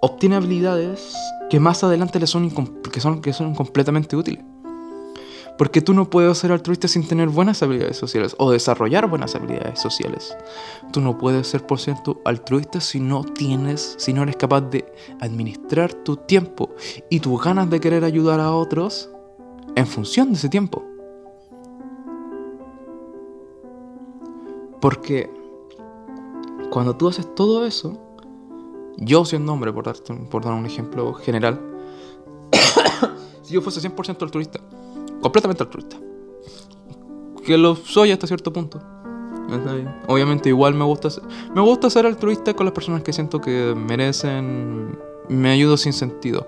obtiene 0.02 0.38
habilidades 0.38 1.14
que 1.50 1.60
más 1.60 1.84
adelante 1.84 2.22
le 2.22 2.28
son, 2.28 2.50
que 2.90 3.02
son, 3.02 3.22
que 3.22 3.34
son 3.34 3.54
completamente 3.54 4.16
útiles. 4.16 4.44
Porque 5.58 5.82
tú 5.82 5.94
no 5.94 6.10
puedes 6.10 6.38
ser 6.38 6.52
altruista 6.52 6.88
sin 6.88 7.08
tener 7.08 7.30
buenas 7.30 7.64
habilidades 7.64 7.98
sociales 7.98 8.36
o 8.40 8.52
desarrollar 8.52 9.10
buenas 9.10 9.36
habilidades 9.36 9.80
sociales. 9.80 10.36
Tú 10.92 11.00
no 11.00 11.18
puedes 11.18 11.48
ser 11.48 11.66
por 11.66 11.80
cierto 11.80 12.22
altruista 12.26 12.82
si 12.82 13.00
no 13.00 13.24
tienes, 13.24 13.96
si 13.98 14.12
no 14.12 14.24
eres 14.24 14.36
capaz 14.36 14.62
de 14.62 14.86
administrar 15.22 15.94
tu 15.94 16.18
tiempo 16.18 16.72
y 17.10 17.22
tus 17.22 17.42
ganas 17.42 17.70
de 17.70 17.80
querer 17.80 18.04
ayudar 18.04 18.42
a 18.42 18.52
otros 18.54 19.10
en 19.76 19.88
función 19.88 20.30
de 20.30 20.36
ese 20.36 20.50
tiempo. 20.50 20.84
Porque 24.82 25.30
cuando 26.70 26.96
tú 26.96 27.08
haces 27.08 27.34
todo 27.34 27.66
eso, 27.66 27.98
yo 28.98 29.26
siendo 29.26 29.54
hombre, 29.54 29.72
por, 29.74 29.92
por 30.30 30.44
dar 30.44 30.54
un 30.54 30.66
ejemplo 30.66 31.14
general, 31.14 31.60
si 33.42 33.54
yo 33.54 33.62
fuese 33.62 33.82
100% 33.82 34.22
altruista, 34.22 34.60
completamente 35.22 35.64
altruista, 35.64 35.98
que 37.44 37.58
lo 37.58 37.76
soy 37.76 38.12
hasta 38.12 38.28
cierto 38.28 38.52
punto. 38.52 38.82
Obviamente 40.08 40.50
igual 40.50 40.74
me 40.74 40.86
gusta 40.86 41.10
ser, 41.10 41.24
me 41.54 41.62
gusta 41.62 41.90
ser 41.90 42.06
altruista 42.06 42.54
con 42.54 42.66
las 42.66 42.74
personas 42.74 43.04
que 43.04 43.14
siento 43.14 43.40
que 43.40 43.76
merecen 43.76 44.98
me 45.30 45.50
ayudo 45.50 45.78
sin 45.78 45.94
sentido. 45.94 46.48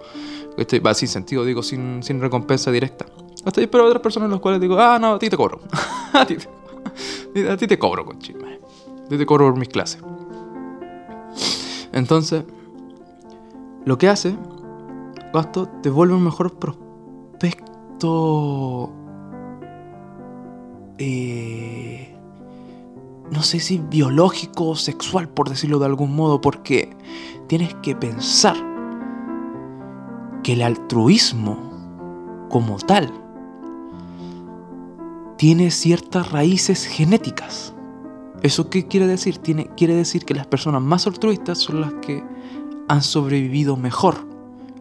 Va, 0.85 0.93
sin 0.93 1.07
sentido, 1.07 1.45
digo, 1.45 1.61
sin, 1.61 2.01
sin 2.01 2.19
recompensa 2.19 2.71
directa. 2.71 3.05
Pero 3.53 3.85
otras 3.85 4.01
personas 4.01 4.29
las 4.29 4.39
cuales 4.39 4.59
digo, 4.59 4.77
ah, 4.79 4.97
no, 4.99 5.13
a 5.13 5.19
ti 5.19 5.29
te 5.29 5.37
cobro. 5.37 5.61
a, 6.13 6.25
ti 6.25 6.35
te, 6.35 7.49
a 7.49 7.55
ti 7.55 7.67
te 7.67 7.77
cobro, 7.77 8.05
con 8.05 8.19
chisme. 8.19 8.59
A 9.05 9.07
ti 9.07 9.17
te 9.17 9.25
cobro 9.25 9.45
por 9.45 9.57
mis 9.57 9.69
clases. 9.69 10.01
Entonces, 11.93 12.43
lo 13.85 13.97
que 13.97 14.09
hace, 14.09 14.35
esto 15.33 15.67
te 15.81 15.89
vuelve 15.89 16.15
un 16.15 16.23
mejor 16.23 16.57
prospecto. 16.57 17.71
Eh, 20.99 22.15
no 23.31 23.43
sé 23.43 23.59
si 23.59 23.77
biológico 23.77 24.69
o 24.69 24.75
sexual, 24.75 25.29
por 25.29 25.49
decirlo 25.49 25.79
de 25.79 25.85
algún 25.85 26.15
modo, 26.15 26.41
porque 26.41 26.95
tienes 27.47 27.73
que 27.75 27.95
pensar 27.95 28.55
que 30.43 30.53
el 30.53 30.61
altruismo, 30.61 32.47
como 32.49 32.77
tal, 32.77 33.11
tiene 35.37 35.71
ciertas 35.71 36.31
raíces 36.31 36.85
genéticas. 36.85 37.73
¿Eso 38.43 38.69
qué 38.69 38.87
quiere 38.87 39.07
decir? 39.07 39.39
Tiene, 39.39 39.67
quiere 39.75 39.95
decir 39.95 40.25
que 40.25 40.33
las 40.33 40.47
personas 40.47 40.81
más 40.81 41.05
altruistas 41.07 41.57
son 41.57 41.81
las 41.81 41.93
que 41.95 42.23
han 42.87 43.03
sobrevivido 43.03 43.75
mejor 43.77 44.27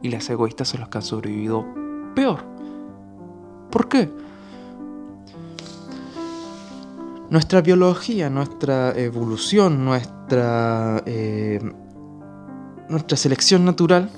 y 0.02 0.10
las 0.10 0.28
egoístas 0.30 0.68
son 0.68 0.80
las 0.80 0.88
que 0.88 0.98
han 0.98 1.04
sobrevivido 1.04 1.66
peor. 2.14 2.55
¿Por 3.76 3.90
qué? 3.90 4.10
Nuestra 7.28 7.60
biología, 7.60 8.30
nuestra 8.30 8.98
evolución, 8.98 9.84
nuestra, 9.84 11.02
eh, 11.04 11.60
nuestra 12.88 13.18
selección 13.18 13.66
natural 13.66 14.08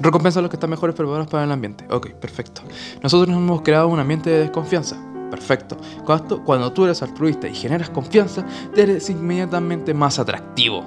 recompensa 0.00 0.40
a 0.40 0.42
los 0.42 0.50
que 0.50 0.56
están 0.56 0.70
mejores 0.70 0.96
preparados 0.96 1.28
para 1.28 1.44
el 1.44 1.52
ambiente. 1.52 1.86
Ok, 1.90 2.10
perfecto. 2.14 2.62
Nosotros 3.04 3.28
nos 3.28 3.38
hemos 3.38 3.62
creado 3.62 3.86
un 3.86 4.00
ambiente 4.00 4.30
de 4.30 4.40
desconfianza 4.40 4.96
Perfecto. 5.30 5.76
Cuando, 6.04 6.42
cuando 6.42 6.72
tú 6.72 6.86
eres 6.86 7.00
altruista 7.02 7.46
y 7.46 7.54
generas 7.54 7.88
confianza, 7.90 8.44
eres 8.76 9.08
inmediatamente 9.10 9.94
más 9.94 10.18
atractivo. 10.18 10.84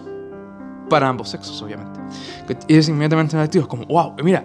Para 0.90 1.08
ambos 1.08 1.30
sexos, 1.30 1.62
obviamente. 1.62 1.98
Eres 2.68 2.90
inmediatamente 2.90 3.38
atractivo. 3.38 3.62
Es 3.62 3.70
como, 3.70 3.86
wow, 3.86 4.18
mira, 4.22 4.44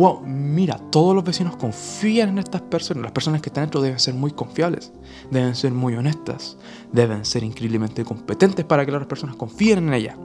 wow, 0.00 0.22
mira, 0.22 0.78
todos 0.90 1.14
los 1.14 1.22
vecinos 1.22 1.56
confían 1.56 2.30
en 2.30 2.38
estas 2.38 2.62
personas. 2.62 3.02
Las 3.02 3.12
personas 3.12 3.42
que 3.42 3.50
están 3.50 3.64
dentro 3.64 3.82
deben 3.82 3.98
ser 3.98 4.14
muy 4.14 4.30
confiables, 4.30 4.92
deben 5.30 5.54
ser 5.54 5.72
muy 5.72 5.94
honestas, 5.94 6.56
deben 6.90 7.26
ser 7.26 7.44
increíblemente 7.44 8.02
competentes 8.02 8.64
para 8.64 8.86
que 8.86 8.92
las 8.92 9.06
personas 9.06 9.36
confíen 9.36 9.88
en 9.88 9.94
ella. 9.94 10.16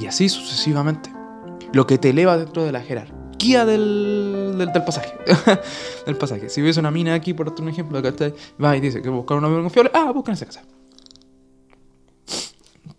Y 0.00 0.06
así 0.06 0.28
sucesivamente. 0.28 1.12
Lo 1.72 1.86
que 1.86 1.98
te 1.98 2.10
eleva 2.10 2.36
dentro 2.36 2.62
de 2.64 2.70
la 2.70 2.80
jerarquía 2.80 3.66
del, 3.66 4.54
del, 4.56 4.84
pasaje. 4.84 5.12
del 6.06 6.16
pasaje. 6.16 6.48
Si 6.48 6.62
ves 6.62 6.76
una 6.76 6.92
mina 6.92 7.14
aquí, 7.14 7.34
por 7.34 7.48
otro 7.48 7.66
ejemplo, 7.68 7.98
acá 7.98 8.10
está, 8.10 8.30
va 8.62 8.76
y 8.76 8.80
dice 8.80 9.02
que 9.02 9.08
buscar 9.08 9.36
una 9.36 9.48
amigo 9.48 9.62
confiable, 9.62 9.90
ah, 9.94 10.12
busca 10.12 10.30
en 10.30 10.34
esa 10.34 10.46
casa. 10.46 10.62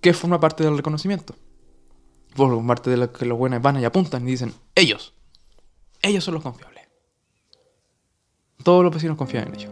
¿Qué 0.02 0.12
forma 0.12 0.38
parte 0.38 0.66
del 0.66 0.76
reconocimiento? 0.76 1.34
Forma 2.36 2.68
parte 2.68 2.90
de 2.90 2.98
lo 2.98 3.14
que 3.14 3.26
los 3.26 3.38
buenos 3.38 3.62
van 3.62 3.80
y 3.80 3.86
apuntan 3.86 4.28
y 4.28 4.32
dicen, 4.32 4.54
ellos 4.76 5.14
ellos 6.04 6.24
son 6.24 6.36
los 6.36 6.44
confiables. 6.44 6.84
Todos 8.62 8.84
los 8.84 8.94
vecinos 8.94 9.18
confían 9.18 9.48
en 9.48 9.56
ellos. 9.56 9.72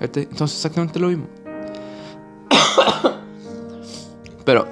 Este, 0.00 0.22
entonces 0.22 0.56
exactamente 0.56 0.98
lo 0.98 1.08
mismo. 1.08 1.26
pero, 4.44 4.66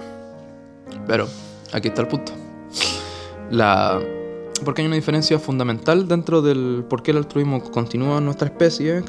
pero, 1.07 1.29
aquí 1.73 1.89
está 1.89 2.03
el 2.03 2.09
punto. 2.09 2.33
La, 3.51 4.01
porque 4.65 4.83
hay 4.83 4.87
una 4.87 4.97
diferencia 4.97 5.39
fundamental 5.39 6.09
dentro 6.09 6.43
del 6.43 6.85
por 6.89 7.03
qué 7.03 7.11
el 7.13 7.19
altruismo 7.19 7.63
continúa 7.71 8.19
en 8.19 8.25
nuestra 8.25 8.49
especie, 8.49 9.03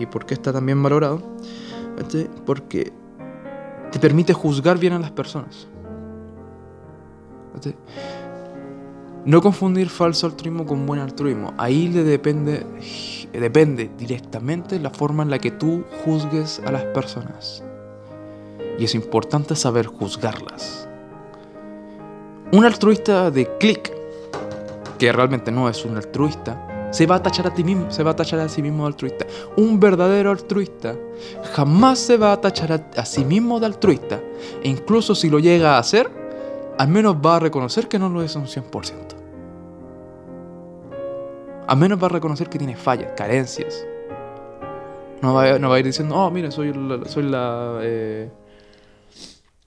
Y 0.00 0.06
por 0.06 0.26
qué 0.26 0.34
está 0.34 0.52
tan 0.52 0.66
bien 0.66 0.82
valorado. 0.82 1.22
Porque 2.44 2.92
te 3.90 3.98
permite 3.98 4.32
juzgar 4.32 4.78
bien 4.78 4.94
a 4.94 4.98
las 4.98 5.10
personas. 5.10 5.66
No 9.26 9.42
confundir 9.42 9.88
falso 9.90 10.28
altruismo 10.28 10.64
con 10.64 10.86
buen 10.86 11.00
altruismo. 11.00 11.52
Ahí 11.58 11.88
le 11.88 12.04
depende, 12.04 12.64
depende 13.32 13.90
directamente 13.98 14.78
la 14.78 14.90
forma 14.90 15.24
en 15.24 15.30
la 15.30 15.40
que 15.40 15.50
tú 15.50 15.82
juzgues 16.04 16.62
a 16.64 16.70
las 16.70 16.84
personas. 16.84 17.64
Y 18.78 18.84
es 18.84 18.94
importante 18.94 19.56
saber 19.56 19.86
juzgarlas. 19.86 20.88
Un 22.52 22.64
altruista 22.64 23.32
de 23.32 23.48
clic, 23.58 23.92
que 24.96 25.10
realmente 25.10 25.50
no 25.50 25.68
es 25.68 25.84
un 25.84 25.96
altruista, 25.96 26.88
se 26.92 27.04
va 27.04 27.16
a 27.16 27.22
tachar 27.22 27.48
a 27.48 27.52
ti 27.52 27.64
mismo, 27.64 27.90
se 27.90 28.04
va 28.04 28.12
a 28.12 28.16
tachar 28.16 28.48
sí 28.48 28.62
mismo 28.62 28.84
de 28.84 28.92
altruista. 28.92 29.26
Un 29.56 29.80
verdadero 29.80 30.30
altruista 30.30 30.94
jamás 31.52 31.98
se 31.98 32.16
va 32.16 32.30
a 32.30 32.40
tachar 32.40 32.70
a, 32.70 33.00
a 33.00 33.04
sí 33.04 33.24
mismo 33.24 33.58
de 33.58 33.66
altruista. 33.66 34.20
E 34.62 34.68
incluso 34.68 35.16
si 35.16 35.28
lo 35.28 35.40
llega 35.40 35.74
a 35.74 35.78
hacer, 35.80 36.08
al 36.78 36.86
menos 36.86 37.16
va 37.16 37.36
a 37.36 37.40
reconocer 37.40 37.88
que 37.88 37.98
no 37.98 38.08
lo 38.08 38.22
es 38.22 38.36
un 38.36 38.46
100%. 38.46 39.05
Al 41.66 41.76
menos 41.76 42.00
va 42.00 42.06
a 42.06 42.10
reconocer 42.10 42.48
que 42.48 42.58
tiene 42.58 42.76
fallas, 42.76 43.12
carencias. 43.16 43.86
No 45.22 45.34
va, 45.34 45.42
a 45.44 45.78
ir 45.78 45.84
diciendo, 45.84 46.14
oh, 46.14 46.30
mira, 46.30 46.50
soy 46.50 46.72
la. 46.72 47.08
Soy 47.08 47.22
la 47.24 47.78
eh, 47.82 48.30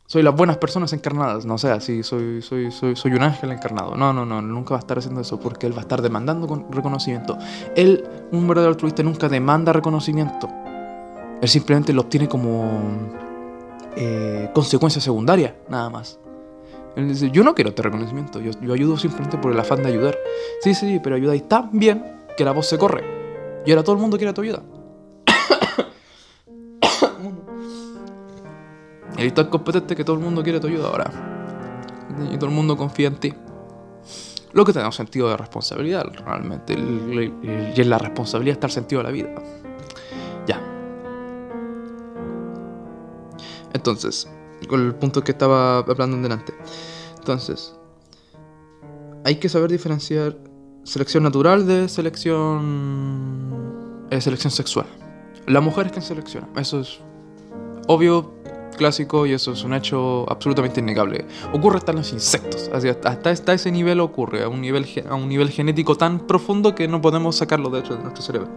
soy 0.10 0.24
las 0.24 0.36
buenas 0.36 0.58
personas 0.58 0.92
encarnadas, 0.94 1.46
no 1.46 1.60
sé, 1.60 1.70
así, 1.70 2.02
soy, 2.02 2.42
soy, 2.42 2.72
soy, 2.72 2.96
soy 2.96 3.12
un 3.12 3.22
ángel 3.22 3.52
encarnado. 3.52 3.96
No, 3.96 4.12
no, 4.12 4.26
no, 4.26 4.42
nunca 4.42 4.72
va 4.72 4.78
a 4.78 4.80
estar 4.80 4.98
haciendo 4.98 5.22
eso 5.22 5.40
porque 5.40 5.68
él 5.68 5.74
va 5.74 5.80
a 5.80 5.82
estar 5.82 6.02
demandando 6.02 6.66
reconocimiento. 6.72 7.38
Él, 7.76 8.04
un 8.32 8.48
verdadero 8.48 8.72
altruista, 8.72 9.04
nunca 9.04 9.30
demanda 9.30 9.72
reconocimiento. 9.72 10.50
Él 11.40 11.48
simplemente 11.48 11.94
lo 11.94 12.02
obtiene 12.02 12.28
como 12.28 12.82
eh, 13.96 14.50
consecuencia 14.52 15.00
secundaria, 15.00 15.56
nada 15.70 15.92
más. 15.92 16.20
Él 16.96 17.08
dice, 17.08 17.30
yo 17.32 17.44
no 17.44 17.56
quiero 17.56 17.70
este 17.70 17.82
reconocimiento, 17.82 18.40
yo, 18.40 18.52
yo 18.62 18.74
ayudo 18.74 18.98
simplemente 18.98 19.38
por 19.38 19.52
el 19.52 19.60
afán 19.60 19.84
de 19.84 19.90
ayudar. 19.90 20.18
Sí, 20.62 20.74
sí, 20.74 21.00
pero 21.02 21.16
ayudáis 21.16 21.48
tan 21.48 21.70
bien 21.74 22.04
que 22.36 22.44
la 22.44 22.52
voz 22.52 22.68
se 22.68 22.78
corre. 22.78 23.04
Y 23.66 23.72
ahora 23.72 23.84
todo 23.84 23.96
el 23.96 24.02
mundo 24.02 24.18
quiere 24.18 24.34
tu 24.34 24.42
ayuda. 24.42 24.62
Eres 29.18 29.34
tan 29.34 29.48
competente 29.48 29.96
que 29.96 30.04
todo 30.04 30.16
el 30.16 30.22
mundo 30.22 30.44
quiere 30.44 30.60
tu 30.60 30.68
ayuda 30.68 30.88
ahora. 30.88 31.12
Y 32.32 32.38
todo 32.38 32.50
el 32.50 32.56
mundo 32.56 32.76
confía 32.76 33.08
en 33.08 33.18
ti. 33.18 33.34
Lo 34.54 34.66
que 34.66 34.74
te 34.74 34.80
da 34.80 34.88
un 34.88 34.94
sentido 34.94 35.30
de 35.30 35.38
responsabilidad, 35.38 36.06
realmente. 36.26 36.74
Y 36.74 37.80
en 37.80 37.90
la 37.90 37.98
responsabilidad 37.98 38.54
está 38.54 38.68
el 38.68 38.74
sentido 38.74 39.00
de 39.00 39.04
la 39.04 39.12
vida. 39.12 39.30
Ya. 40.48 40.60
Entonces, 43.74 44.28
con 44.70 44.86
el 44.86 44.96
punto 44.96 45.24
que 45.24 45.32
estaba 45.32 45.80
hablando 45.80 46.16
en 46.16 46.24
delante. 46.24 46.54
Entonces, 47.18 47.76
hay 49.26 49.36
que 49.36 49.50
saber 49.50 49.70
diferenciar 49.70 50.38
selección 50.84 51.24
natural 51.24 51.68
de 51.68 51.90
selección 51.90 53.58
eh, 54.10 54.22
selección 54.22 54.52
sexual. 54.52 54.86
La 55.48 55.62
mujer 55.62 55.88
es 55.88 55.92
quien 55.92 56.04
selecciona, 56.04 56.48
eso 56.56 56.80
es 56.80 57.00
obvio, 57.88 58.34
clásico 58.78 59.26
y 59.26 59.34
eso 59.34 59.52
es 59.52 59.64
un 59.64 59.74
hecho 59.74 60.26
absolutamente 60.32 60.80
innegable. 60.80 61.26
Ocurre 61.54 61.78
hasta 61.78 61.92
en 61.92 61.98
los 61.98 62.14
insectos, 62.14 62.70
hasta, 62.74 63.30
hasta 63.30 63.54
ese 63.54 63.72
nivel 63.72 64.00
ocurre, 64.00 64.44
a 64.44 64.48
un 64.48 64.62
nivel, 64.62 64.86
a 65.10 65.16
un 65.16 65.28
nivel 65.28 65.50
genético 65.50 65.96
tan 65.96 66.26
profundo 66.26 66.76
que 66.76 66.88
no 66.88 67.02
podemos 67.02 67.36
sacarlo 67.36 67.70
de 67.70 67.80
hecho 67.80 67.96
de 67.96 68.04
nuestro 68.04 68.24
cerebro. 68.24 68.50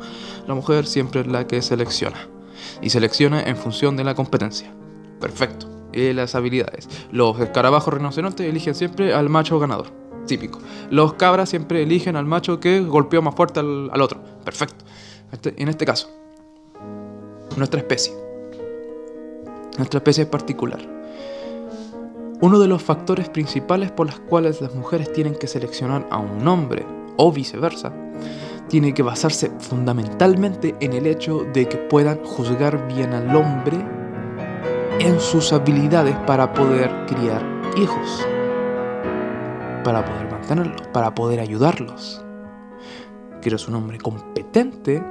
La 0.46 0.54
mujer 0.54 0.86
siempre 0.86 1.22
es 1.22 1.26
la 1.26 1.46
que 1.46 1.60
selecciona 1.60 2.28
y 2.80 2.90
selecciona 2.90 3.42
en 3.42 3.56
función 3.56 3.96
de 3.96 4.04
la 4.04 4.14
competencia. 4.14 4.72
Perfecto 5.20 5.81
las 5.92 6.34
habilidades. 6.34 6.88
Los 7.10 7.38
escarabajos 7.40 7.92
rinocerontes 7.94 8.46
eligen 8.46 8.74
siempre 8.74 9.14
al 9.14 9.28
macho 9.28 9.58
ganador. 9.58 9.88
Típico. 10.26 10.60
Los 10.90 11.14
cabras 11.14 11.48
siempre 11.48 11.82
eligen 11.82 12.16
al 12.16 12.26
macho 12.26 12.60
que 12.60 12.80
golpeó 12.80 13.22
más 13.22 13.34
fuerte 13.34 13.60
al, 13.60 14.00
otro. 14.00 14.20
Perfecto. 14.44 14.84
Este, 15.32 15.54
en 15.60 15.68
este 15.68 15.84
caso, 15.84 16.10
nuestra 17.56 17.80
especie. 17.80 18.12
Nuestra 19.78 19.98
especie 19.98 20.24
es 20.24 20.28
particular. 20.28 20.80
Uno 22.40 22.58
de 22.58 22.68
los 22.68 22.82
factores 22.82 23.28
principales 23.28 23.90
por 23.90 24.06
los 24.06 24.18
cuales 24.20 24.60
las 24.60 24.74
mujeres 24.74 25.12
tienen 25.12 25.34
que 25.34 25.46
seleccionar 25.46 26.06
a 26.10 26.18
un 26.18 26.46
hombre 26.46 26.84
o 27.16 27.32
viceversa 27.32 27.92
tiene 28.68 28.94
que 28.94 29.02
basarse 29.02 29.50
fundamentalmente 29.58 30.74
en 30.80 30.94
el 30.94 31.06
hecho 31.06 31.44
de 31.52 31.68
que 31.68 31.76
puedan 31.76 32.24
juzgar 32.24 32.88
bien 32.88 33.12
al 33.12 33.36
hombre 33.36 34.01
en 34.98 35.20
sus 35.20 35.52
habilidades 35.52 36.16
para 36.26 36.52
poder 36.52 36.90
criar 37.06 37.42
hijos, 37.76 38.26
para 39.84 40.04
poder 40.04 40.30
mantenerlos, 40.30 40.86
para 40.88 41.14
poder 41.14 41.40
ayudarlos. 41.40 42.24
Quiero 43.40 43.58
ser 43.58 43.70
un 43.70 43.76
hombre 43.76 43.98
competente 43.98 45.02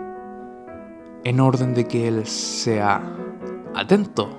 en 1.23 1.39
orden 1.39 1.73
de 1.73 1.87
que 1.87 2.07
él 2.07 2.25
sea 2.25 3.01
atento, 3.75 4.29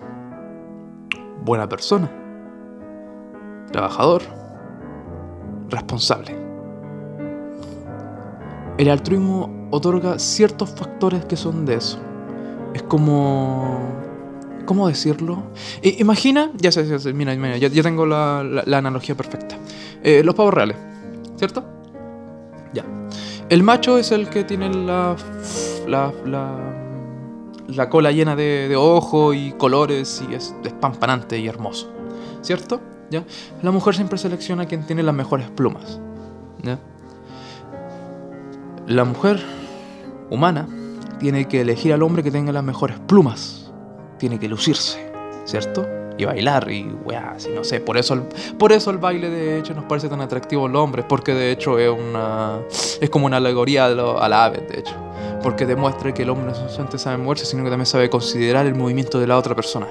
buena 1.44 1.68
persona, 1.68 2.10
trabajador, 3.70 4.22
responsable. 5.68 6.36
El 8.78 8.88
altruismo 8.88 9.68
otorga 9.70 10.18
ciertos 10.18 10.70
factores 10.70 11.24
que 11.26 11.36
son 11.36 11.66
de 11.66 11.74
eso. 11.74 11.98
Es 12.74 12.82
como 12.84 14.01
¿Cómo 14.64 14.88
decirlo? 14.88 15.42
imagina, 15.82 16.50
ya 16.54 16.70
sé, 16.70 16.86
ya 16.86 16.98
sé, 16.98 17.12
mira, 17.12 17.34
mira 17.34 17.56
ya, 17.56 17.82
tengo 17.82 18.06
la, 18.06 18.40
analogía 18.72 19.14
perfecta. 19.14 19.56
Eh, 20.02 20.22
los 20.24 20.34
pavos 20.34 20.54
reales, 20.54 20.76
¿cierto? 21.36 21.64
Ya. 22.72 22.84
El 23.48 23.62
macho 23.62 23.98
es 23.98 24.12
el 24.12 24.28
que 24.28 24.44
tiene 24.44 24.72
la, 24.72 25.16
la, 25.86 26.12
la, 27.68 27.88
cola 27.90 28.12
llena 28.12 28.36
de, 28.36 28.68
de 28.68 28.76
ojos 28.76 29.34
y 29.36 29.52
colores 29.52 30.22
y 30.28 30.34
es 30.34 30.54
despampanante 30.62 31.38
y 31.38 31.48
hermoso, 31.48 31.90
¿cierto? 32.40 32.80
¿Ya? 33.10 33.24
La 33.62 33.70
mujer 33.70 33.94
siempre 33.94 34.18
selecciona 34.18 34.62
a 34.62 34.66
quien 34.66 34.86
tiene 34.86 35.02
las 35.02 35.14
mejores 35.14 35.50
plumas. 35.50 36.00
¿ya? 36.62 36.78
La 38.86 39.04
mujer 39.04 39.40
humana 40.30 40.66
tiene 41.18 41.46
que 41.46 41.60
elegir 41.60 41.92
al 41.92 42.02
hombre 42.02 42.22
que 42.22 42.30
tenga 42.30 42.52
las 42.52 42.64
mejores 42.64 42.98
plumas 43.00 43.61
tiene 44.22 44.38
que 44.38 44.46
lucirse, 44.46 45.04
¿cierto? 45.44 45.84
Y 46.16 46.24
bailar 46.24 46.70
y 46.70 46.84
weá, 47.04 47.34
si 47.38 47.48
no 47.48 47.64
sé, 47.64 47.80
por 47.80 47.96
eso, 47.96 48.14
el, 48.14 48.22
por 48.56 48.70
eso 48.70 48.92
el 48.92 48.98
baile 48.98 49.28
de 49.28 49.58
hecho 49.58 49.74
nos 49.74 49.84
parece 49.86 50.08
tan 50.08 50.20
atractivo 50.20 50.66
a 50.66 50.68
los 50.68 50.80
hombres, 50.80 51.04
porque 51.08 51.34
de 51.34 51.50
hecho 51.50 51.76
es 51.76 51.90
una 51.90 52.60
es 53.00 53.10
como 53.10 53.26
una 53.26 53.38
alegoría 53.38 53.86
a, 53.86 53.88
lo, 53.88 54.28
la 54.28 54.44
ave, 54.44 54.58
de 54.58 54.78
hecho, 54.78 54.94
porque 55.42 55.66
demuestra 55.66 56.14
que 56.14 56.22
el 56.22 56.30
hombre 56.30 56.52
no 56.52 56.54
solamente 56.68 56.98
sabe 56.98 57.16
moverse, 57.16 57.46
sino 57.46 57.64
que 57.64 57.70
también 57.70 57.86
sabe 57.86 58.08
considerar 58.08 58.64
el 58.64 58.76
movimiento 58.76 59.18
de 59.18 59.26
la 59.26 59.36
otra 59.36 59.56
persona. 59.56 59.88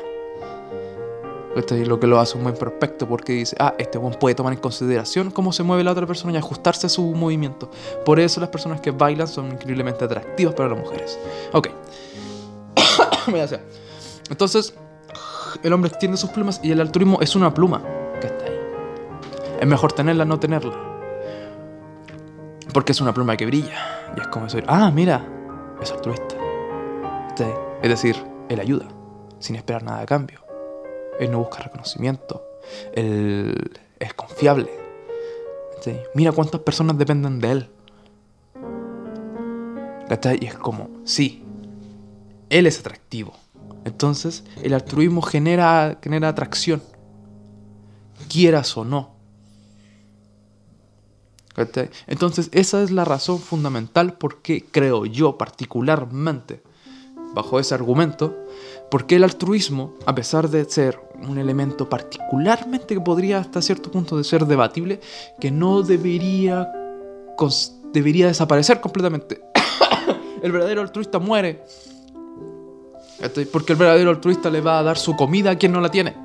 Esto 1.53 1.75
es 1.75 1.85
lo 1.85 1.99
que 1.99 2.07
lo 2.07 2.17
hace 2.21 2.37
un 2.37 2.43
buen 2.43 2.55
prospecto 2.55 3.05
porque 3.05 3.33
dice, 3.33 3.57
ah, 3.59 3.75
este 3.77 3.97
buen 3.97 4.13
puede 4.13 4.33
tomar 4.33 4.53
en 4.53 4.59
consideración 4.59 5.29
cómo 5.29 5.51
se 5.51 5.63
mueve 5.63 5.83
la 5.83 5.91
otra 5.91 6.07
persona 6.07 6.31
y 6.31 6.37
ajustarse 6.37 6.87
a 6.87 6.89
su 6.89 7.03
movimiento. 7.03 7.69
Por 8.05 8.21
eso 8.21 8.39
las 8.39 8.47
personas 8.47 8.79
que 8.79 8.91
bailan 8.91 9.27
son 9.27 9.51
increíblemente 9.51 10.05
atractivas 10.05 10.55
para 10.55 10.69
las 10.69 10.79
mujeres. 10.79 11.19
Ok. 11.51 11.67
A 13.27 13.43
hacer. 13.43 13.90
Entonces, 14.31 14.73
el 15.61 15.73
hombre 15.73 15.89
extiende 15.89 16.17
sus 16.17 16.29
plumas 16.31 16.59
y 16.63 16.71
el 16.71 16.81
altruismo 16.81 17.21
es 17.21 17.35
una 17.35 17.53
pluma 17.53 17.83
que 18.19 18.27
está 18.27 18.45
ahí. 18.45 18.59
Es 19.59 19.67
mejor 19.67 19.91
tenerla, 19.91 20.25
no 20.25 20.39
tenerla. 20.39 20.73
Porque 22.73 22.93
es 22.93 23.01
una 23.01 23.13
pluma 23.13 23.37
que 23.37 23.45
brilla. 23.45 24.13
Y 24.15 24.21
es 24.21 24.27
como 24.27 24.45
decir, 24.45 24.63
ah, 24.67 24.89
mira, 24.89 25.27
es 25.81 25.91
altruista. 25.91 26.35
Es 27.81 27.89
decir, 27.89 28.15
él 28.49 28.59
ayuda, 28.59 28.87
sin 29.39 29.55
esperar 29.55 29.83
nada 29.83 30.01
a 30.01 30.05
cambio. 30.05 30.39
Él 31.19 31.31
no 31.31 31.39
busca 31.39 31.59
reconocimiento. 31.59 32.43
Él 32.93 33.79
es 33.99 34.13
confiable. 34.13 34.69
Mira 36.13 36.31
cuántas 36.31 36.61
personas 36.61 36.97
dependen 36.97 37.39
de 37.39 37.51
él. 37.51 37.69
Y 40.39 40.45
es 40.45 40.55
como, 40.55 40.89
sí, 41.03 41.43
él 42.49 42.67
es 42.67 42.79
atractivo. 42.79 43.33
Entonces, 43.85 44.43
el 44.61 44.73
altruismo 44.73 45.21
genera, 45.21 45.99
genera 46.01 46.29
atracción. 46.29 46.81
Quieras 48.29 48.77
o 48.77 48.85
no. 48.85 49.21
Entonces, 52.07 52.49
esa 52.53 52.81
es 52.81 52.91
la 52.91 53.05
razón 53.05 53.39
fundamental 53.39 54.13
por 54.13 54.41
qué 54.41 54.65
creo 54.65 55.05
yo 55.05 55.37
particularmente, 55.37 56.63
bajo 57.33 57.59
ese 57.59 57.75
argumento, 57.75 58.35
porque 58.89 59.15
el 59.15 59.23
altruismo, 59.23 59.95
a 60.05 60.15
pesar 60.15 60.49
de 60.49 60.65
ser 60.65 60.99
un 61.27 61.37
elemento 61.37 61.89
particularmente 61.89 62.95
que 62.95 63.01
podría 63.01 63.39
hasta 63.39 63.61
cierto 63.61 63.91
punto 63.91 64.17
de 64.17 64.23
ser 64.23 64.45
debatible, 64.45 64.99
que 65.39 65.51
no 65.51 65.81
debería, 65.81 66.71
debería 67.93 68.27
desaparecer 68.27 68.81
completamente. 68.81 69.41
el 70.41 70.51
verdadero 70.51 70.81
altruista 70.81 71.19
muere. 71.19 71.63
Porque 73.51 73.73
el 73.73 73.79
verdadero 73.79 74.09
altruista 74.09 74.49
le 74.49 74.61
va 74.61 74.79
a 74.79 74.83
dar 74.83 74.97
su 74.97 75.15
comida 75.15 75.51
a 75.51 75.55
quien 75.55 75.71
no 75.71 75.81
la 75.81 75.89
tiene. 75.89 76.15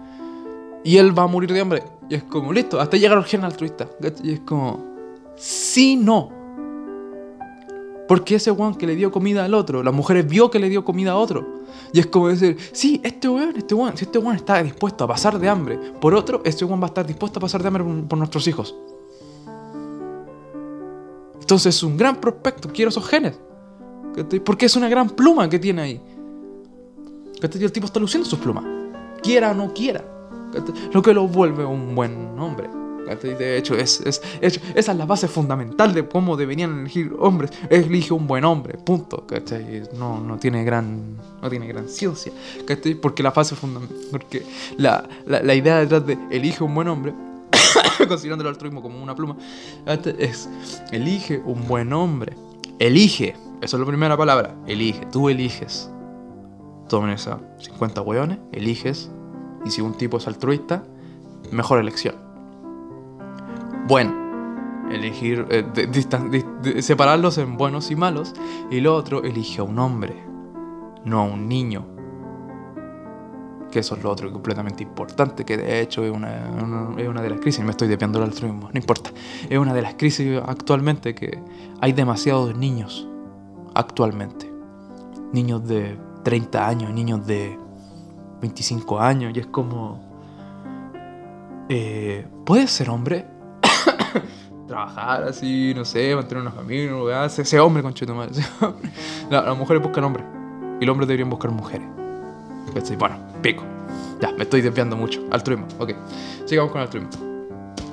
Y 0.85 0.97
él 0.99 1.19
va 1.19 1.25
a 1.25 1.27
morir 1.27 1.53
de 1.53 1.61
hambre. 1.61 1.83
Y 2.09 2.15
es 2.15 2.23
como, 2.25 2.53
listo, 2.53 2.81
hasta 2.81 2.97
llegar 2.97 3.19
al 3.19 3.25
gen 3.25 3.45
altruista. 3.45 3.89
Y 4.23 4.33
es 4.33 4.41
como, 4.41 4.85
sí, 5.37 5.97
no. 5.97 6.37
Porque 8.07 8.37
ese 8.37 8.51
weón 8.51 8.77
que 8.77 8.87
le 8.87 8.95
dio 8.95 9.11
comida 9.11 9.45
al 9.45 9.55
otro, 9.55 9.83
las 9.83 9.93
mujeres 9.93 10.27
vio 10.29 10.51
que 10.51 10.59
le 10.59 10.69
dio 10.69 10.85
comida 10.85 11.13
a 11.13 11.17
otro. 11.17 11.65
Y 11.93 11.99
es 11.99 12.07
como 12.07 12.29
decir, 12.29 12.57
sí, 12.73 13.01
este 13.03 13.29
weón, 13.29 13.55
este 13.57 13.75
weón, 13.75 13.97
si 13.97 14.05
este 14.05 14.19
weón 14.19 14.37
está 14.37 14.63
dispuesto 14.63 15.05
a 15.05 15.09
pasar 15.09 15.39
de 15.39 15.49
hambre 15.49 15.79
por 16.01 16.15
otro, 16.15 16.41
este 16.45 16.65
weón 16.65 16.81
va 16.81 16.85
a 16.85 16.89
estar 16.89 17.07
dispuesto 17.07 17.39
a 17.39 17.43
pasar 17.43 17.63
de 17.63 17.69
hambre 17.69 17.85
por, 18.09 18.19
nuestros 18.19 18.47
hijos. 18.47 18.77
Entonces 21.41 21.75
es 21.75 21.83
un 21.83 21.97
gran 21.97 22.17
prospecto, 22.17 22.69
quiero 22.73 22.91
esos 22.91 23.07
genes. 23.07 23.39
Porque 24.45 24.67
es 24.67 24.77
una 24.77 24.89
gran 24.89 25.11
pluma 25.11 25.49
que 25.49 25.59
tiene 25.59 25.83
ahí. 25.83 26.01
Y 27.43 27.65
el 27.65 27.73
tipo 27.73 27.87
está 27.87 28.01
luciendo 28.01 28.29
sus 28.29 28.39
plumas. 28.39 28.65
Quiera 29.23 29.51
o 29.51 29.55
no 29.55 29.73
quiera. 29.73 30.05
Lo 30.93 31.03
que 31.03 31.13
lo 31.13 31.29
vuelve 31.29 31.65
un 31.65 31.95
buen 31.95 32.39
hombre. 32.39 32.69
De 33.15 33.57
hecho, 33.57 33.77
es, 33.77 34.01
es, 34.01 34.21
esa 34.41 34.61
es 34.75 34.99
la 34.99 35.07
base 35.07 35.29
fundamental 35.29 35.95
de 35.95 36.09
cómo 36.09 36.37
deberían 36.37 36.81
elegir 36.81 37.15
hombres. 37.19 37.53
Elige 37.71 38.13
un 38.13 38.27
buen 38.27 38.45
hombre, 38.45 38.79
punto. 38.79 39.25
No, 39.97 40.21
no, 40.21 40.39
tiene 40.39 40.65
gran, 40.65 41.17
no 41.41 41.49
tiene 41.49 41.69
gran 41.69 41.89
ciencia. 41.89 42.33
Porque 43.01 43.23
la 43.23 43.31
base 43.31 43.55
fundamental, 43.55 43.97
porque 44.11 44.45
la, 44.77 45.09
la, 45.27 45.55
idea 45.55 45.79
detrás 45.79 46.05
de 46.05 46.19
elige 46.31 46.65
un 46.65 46.75
buen 46.75 46.89
hombre, 46.89 47.15
considerando 48.09 48.43
el 48.43 48.49
altruismo 48.49 48.83
como 48.83 49.01
una 49.01 49.15
pluma, 49.15 49.37
es 50.19 50.49
elige 50.91 51.41
un 51.45 51.67
buen 51.69 51.93
hombre. 51.93 52.37
Elige, 52.81 53.37
esa 53.61 53.77
es 53.77 53.81
la 53.81 53.87
primera 53.87 54.17
palabra. 54.17 54.57
Elige, 54.67 55.07
tú 55.13 55.29
eliges. 55.29 55.89
Tomen 56.89 57.11
esa 57.11 57.41
50 57.59 58.01
hueones, 58.03 58.39
eliges. 58.53 59.11
Y 59.65 59.71
si 59.71 59.81
un 59.81 59.95
tipo 59.95 60.19
es 60.19 60.27
altruista, 60.27 60.85
mejor 61.51 61.81
elección 61.81 62.27
bueno. 63.87 64.27
Elegir, 64.91 65.47
eh, 65.51 66.83
separarlos 66.83 67.39
en 67.39 67.57
buenos 67.57 67.91
y 67.91 67.97
malos. 67.97 68.35
Y 68.71 68.81
lo 68.81 68.95
otro, 68.95 69.23
elige 69.25 69.61
a 69.61 69.65
un 69.65 69.79
hombre, 69.79 70.15
no 71.05 71.21
a 71.21 71.25
un 71.25 71.49
niño. 71.49 71.87
Que 73.71 73.81
eso 73.81 73.97
es 73.97 74.03
lo 74.03 74.11
otro 74.11 74.33
completamente 74.33 74.85
importante, 74.85 75.45
que 75.45 75.57
de 75.57 75.81
hecho 75.81 76.05
es 76.05 76.13
una, 76.13 76.95
es 76.97 77.09
una 77.09 77.21
de 77.21 77.31
las 77.31 77.41
crisis, 77.41 77.65
me 77.65 77.73
estoy 77.73 77.89
desviando 77.89 78.21
del 78.21 78.29
altruismo, 78.29 78.71
no 78.73 78.79
importa. 78.79 79.11
Es 79.51 79.59
una 79.59 79.75
de 79.75 79.83
las 79.83 79.95
crisis 79.95 80.41
actualmente 80.47 81.15
que 81.15 81.43
hay 81.81 81.93
demasiados 81.93 82.57
niños 82.57 83.09
actualmente. 83.75 84.51
Niños 85.33 85.67
de 85.67 85.99
30 86.27 86.67
años, 86.67 86.93
niños 86.93 87.25
de 87.25 87.57
25 88.41 88.99
años, 88.99 89.33
y 89.33 89.39
es 89.39 89.47
como... 89.47 90.05
Eh, 91.69 92.27
¿Puedes 92.45 92.73
ser 92.73 92.91
hombre? 92.91 93.27
trabajar 94.67 95.23
así, 95.23 95.73
no 95.77 95.85
sé, 95.85 96.17
mantener 96.17 96.43
una 96.43 96.51
familia, 96.51 97.27
ese 97.27 97.61
hombre, 97.61 97.81
conchito 97.81 98.13
madre. 98.13 98.43
Las 99.31 99.57
mujeres 99.57 99.81
buscan 99.81 100.03
hombres 100.03 100.27
y 100.81 100.85
los 100.85 100.93
hombres 100.93 101.07
deberían 101.07 101.31
buscar 101.31 101.53
mujeres. 101.53 101.87
Bueno, 102.99 103.19
pico. 103.41 103.63
Ya, 104.21 104.33
me 104.33 104.43
estoy 104.43 104.63
desviando 104.63 104.97
mucho. 104.97 105.23
Altruismo, 105.31 105.69
ok. 105.79 105.93
Sigamos 106.45 106.73
con 106.73 106.81
el 106.81 106.87
altruismo. 106.89 107.11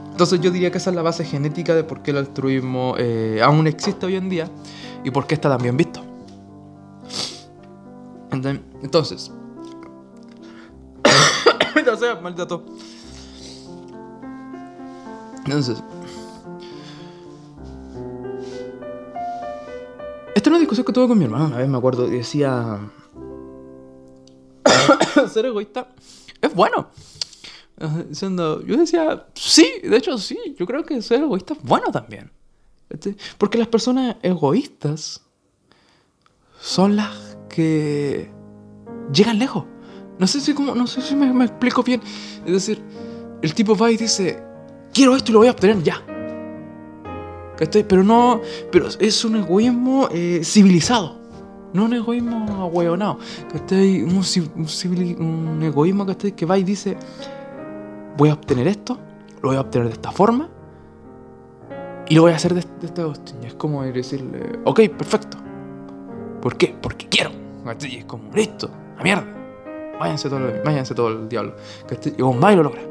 Entonces 0.10 0.42
yo 0.42 0.50
diría 0.50 0.72
que 0.72 0.80
esa 0.80 0.90
es 0.90 0.96
la 0.96 1.04
base 1.04 1.24
genética 1.24 1.76
de 1.76 1.84
por 1.84 2.02
qué 2.02 2.10
el 2.10 2.18
altruismo 2.18 2.96
eh, 2.98 3.42
aún 3.44 3.68
existe 3.68 4.08
hoy 4.08 4.16
en 4.16 4.28
día 4.28 4.50
y 5.04 5.12
por 5.12 5.28
qué 5.28 5.36
está 5.36 5.50
tan 5.50 5.62
bien 5.62 5.78
visto. 5.78 6.03
Entonces, 8.34 9.32
entonces, 15.46 15.84
esta 20.36 20.36
es 20.36 20.48
una 20.48 20.58
discusión 20.58 20.86
que 20.86 20.94
tuve 20.94 21.08
con 21.08 21.18
mi 21.18 21.26
hermano 21.26 21.46
una 21.46 21.58
vez, 21.58 21.70
me 21.70 21.78
acuerdo, 21.78 22.08
y 22.08 22.18
decía, 22.18 22.80
ser 25.32 25.46
egoísta 25.46 25.90
es 26.42 26.54
bueno. 26.54 26.90
Diciendo, 28.08 28.64
yo 28.66 28.78
decía, 28.78 29.28
sí, 29.36 29.70
de 29.84 29.98
hecho 29.98 30.18
sí, 30.18 30.56
yo 30.58 30.66
creo 30.66 30.84
que 30.84 31.02
ser 31.02 31.22
egoísta 31.22 31.54
es 31.54 31.62
bueno 31.62 31.92
también. 31.92 32.32
Porque 33.38 33.58
las 33.58 33.68
personas 33.68 34.16
egoístas 34.22 35.22
son 36.60 36.96
las 36.96 37.33
que 37.54 38.30
llegan 39.14 39.40
lejos. 39.40 39.66
No 40.20 40.28
sé 40.28 40.42
si, 40.42 40.54
me 41.16 41.46
explico 41.46 41.84
bien. 41.84 42.02
Es 42.46 42.54
decir, 42.54 42.82
el 43.42 43.54
tipo 43.54 43.76
va 43.76 43.92
y 43.92 43.98
dice, 43.98 44.42
quiero 44.94 45.16
esto 45.16 45.32
y 45.32 45.34
lo 45.34 45.40
voy 45.40 45.48
a 45.48 45.52
obtener 45.52 45.82
ya. 45.84 46.02
Pero 47.88 48.04
no. 48.04 48.42
Pero 48.72 48.88
es 49.00 49.26
un 49.26 49.38
egoísmo 49.38 50.10
eh, 50.12 50.42
civilizado. 50.44 51.22
No 51.74 51.86
un 51.86 51.94
egoísmo 51.94 52.62
ahueonado. 52.62 53.20
Un, 53.54 54.22
un, 55.20 55.26
un 55.26 55.64
egoísmo 55.64 56.06
que 56.06 56.46
va 56.46 56.58
y 56.58 56.64
dice: 56.64 56.98
Voy 58.18 58.30
a 58.30 58.34
obtener 58.34 58.68
esto, 58.68 59.00
lo 59.42 59.50
voy 59.50 59.58
a 59.58 59.62
obtener 59.62 59.88
de 59.88 59.94
esta 59.94 60.12
forma. 60.12 60.50
Y 62.10 62.16
lo 62.16 62.24
voy 62.24 62.34
a 62.34 62.36
hacer 62.36 62.54
de, 62.54 62.60
esta 62.84 63.08
hostia. 63.08 63.36
Es 63.46 63.54
como 63.56 63.84
decirle: 63.84 64.60
Ok, 64.66 64.82
perfecto. 64.98 65.38
¿Por 66.42 66.58
qué? 66.58 66.76
Porque 66.82 67.08
quiero. 67.08 67.43
Y 67.82 67.98
es 67.98 68.06
como: 68.06 68.32
Listo, 68.34 68.70
a 68.98 69.04
mierda. 69.04 69.26
Váyanse 70.00 70.30
todo, 70.30 70.40
váyanse 70.66 70.96
todo 70.96 71.10
el 71.10 71.30
diablo. 71.30 71.56
Y 72.18 72.22
vos 72.22 72.36
más 72.36 72.56
lo 72.56 72.64
logra. 72.64 72.82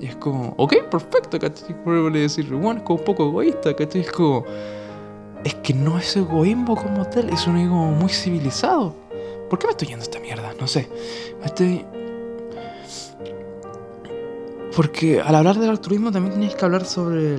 Y 0.00 0.06
es 0.06 0.16
como, 0.16 0.54
ok, 0.56 0.74
perfecto, 0.90 1.38
¿cachai? 1.38 1.74
Puede 1.84 2.10
decir, 2.10 2.52
bueno, 2.52 2.80
es 2.80 2.82
como 2.82 2.98
un 2.98 3.04
poco 3.04 3.28
egoísta, 3.28 3.74
¿cachai? 3.74 4.00
Es 4.00 4.10
como, 4.10 4.44
es 5.44 5.54
que 5.56 5.72
no 5.74 5.98
es 5.98 6.16
egoísmo 6.16 6.76
como 6.76 7.04
tal, 7.04 7.30
es 7.30 7.46
un 7.46 7.56
ego 7.56 7.76
muy 7.76 8.08
civilizado. 8.08 8.94
¿Por 9.48 9.58
qué 9.58 9.66
me 9.66 9.70
estoy 9.70 9.88
yendo 9.88 10.02
a 10.02 10.04
esta 10.04 10.18
mierda? 10.18 10.52
No 10.60 10.66
sé. 10.66 10.88
Estoy... 11.44 11.84
Porque 14.74 15.20
al 15.20 15.34
hablar 15.36 15.56
del 15.58 15.70
altruismo 15.70 16.10
también 16.10 16.34
tenéis 16.34 16.54
que 16.54 16.64
hablar 16.64 16.84
sobre 16.84 17.36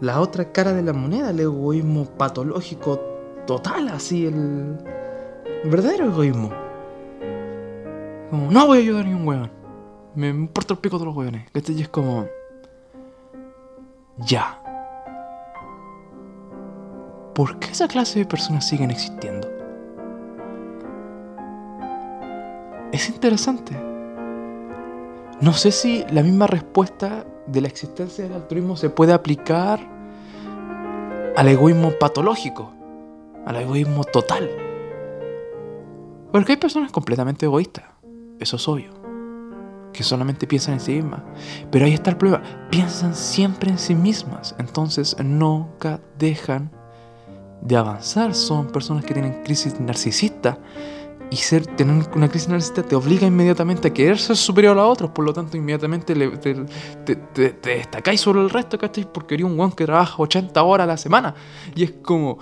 la 0.00 0.20
otra 0.20 0.50
cara 0.50 0.72
de 0.72 0.82
la 0.82 0.92
moneda, 0.92 1.30
el 1.30 1.40
egoísmo 1.40 2.06
patológico 2.06 2.98
total, 3.46 3.88
así, 3.88 4.26
el, 4.26 4.34
el 4.34 4.78
verdadero 5.64 6.06
egoísmo. 6.06 6.50
Como, 8.30 8.50
no 8.50 8.66
voy 8.66 8.78
a 8.78 8.80
ayudar 8.80 9.04
a 9.04 9.08
ni 9.08 9.14
un 9.14 9.26
weón. 9.26 9.50
Me 10.14 10.28
importa 10.28 10.74
el 10.74 10.80
pico 10.80 10.98
de 10.98 11.04
los 11.04 11.16
hueones. 11.16 11.48
Este 11.54 11.74
ya 11.74 11.82
es 11.82 11.88
como. 11.88 12.26
Ya. 14.18 14.62
¿Por 17.34 17.58
qué 17.58 17.70
esa 17.70 17.86
clase 17.86 18.18
de 18.18 18.24
personas 18.26 18.66
siguen 18.66 18.90
existiendo? 18.90 19.48
Es 22.92 23.08
interesante. 23.08 23.76
No 25.40 25.52
sé 25.52 25.70
si 25.70 26.04
la 26.10 26.22
misma 26.22 26.48
respuesta 26.48 27.24
de 27.46 27.60
la 27.60 27.68
existencia 27.68 28.24
del 28.24 28.34
altruismo 28.34 28.76
se 28.76 28.90
puede 28.90 29.12
aplicar 29.12 29.78
al 31.36 31.48
egoísmo 31.48 31.92
patológico, 31.92 32.72
al 33.46 33.56
egoísmo 33.56 34.02
total. 34.02 34.67
Porque 36.32 36.52
hay 36.52 36.58
personas 36.58 36.92
completamente 36.92 37.46
egoístas, 37.46 37.84
eso 38.38 38.56
es 38.56 38.68
obvio. 38.68 38.98
que 39.92 40.04
solamente 40.04 40.46
piensan 40.46 40.74
en 40.74 40.80
sí 40.80 40.92
mismas. 40.92 41.22
Pero 41.72 41.86
ahí 41.86 41.94
está 41.94 42.10
el 42.10 42.16
problema, 42.16 42.44
piensan 42.70 43.14
siempre 43.14 43.70
en 43.70 43.78
sí 43.78 43.94
mismas, 43.94 44.54
entonces 44.58 45.16
nunca 45.24 46.00
dejan 46.18 46.70
de 47.62 47.76
avanzar. 47.76 48.34
Son 48.34 48.68
personas 48.68 49.04
que 49.04 49.14
tienen 49.14 49.42
crisis 49.42 49.80
narcisista 49.80 50.58
y 51.30 51.36
ser, 51.36 51.66
tener 51.66 52.08
una 52.14 52.28
crisis 52.28 52.48
narcisista 52.48 52.82
te 52.82 52.96
obliga 52.96 53.26
inmediatamente 53.26 53.88
a 53.88 53.92
querer 53.92 54.18
ser 54.18 54.36
superior 54.36 54.78
a 54.78 54.86
otros, 54.86 55.10
por 55.10 55.24
lo 55.24 55.32
tanto 55.32 55.56
inmediatamente 55.56 56.14
te, 56.14 57.16
te, 57.16 57.52
destacáis 57.62 58.20
sobre 58.20 58.40
el 58.40 58.50
resto, 58.50 58.78
¿cachai? 58.78 59.06
Porque 59.10 59.34
eres 59.34 59.46
un 59.46 59.56
guan 59.56 59.72
que 59.72 59.84
trabaja 59.84 60.14
80 60.18 60.62
horas 60.62 60.84
a 60.84 60.86
la 60.86 60.96
semana 60.96 61.34
y 61.74 61.84
es 61.84 61.92
como, 62.02 62.38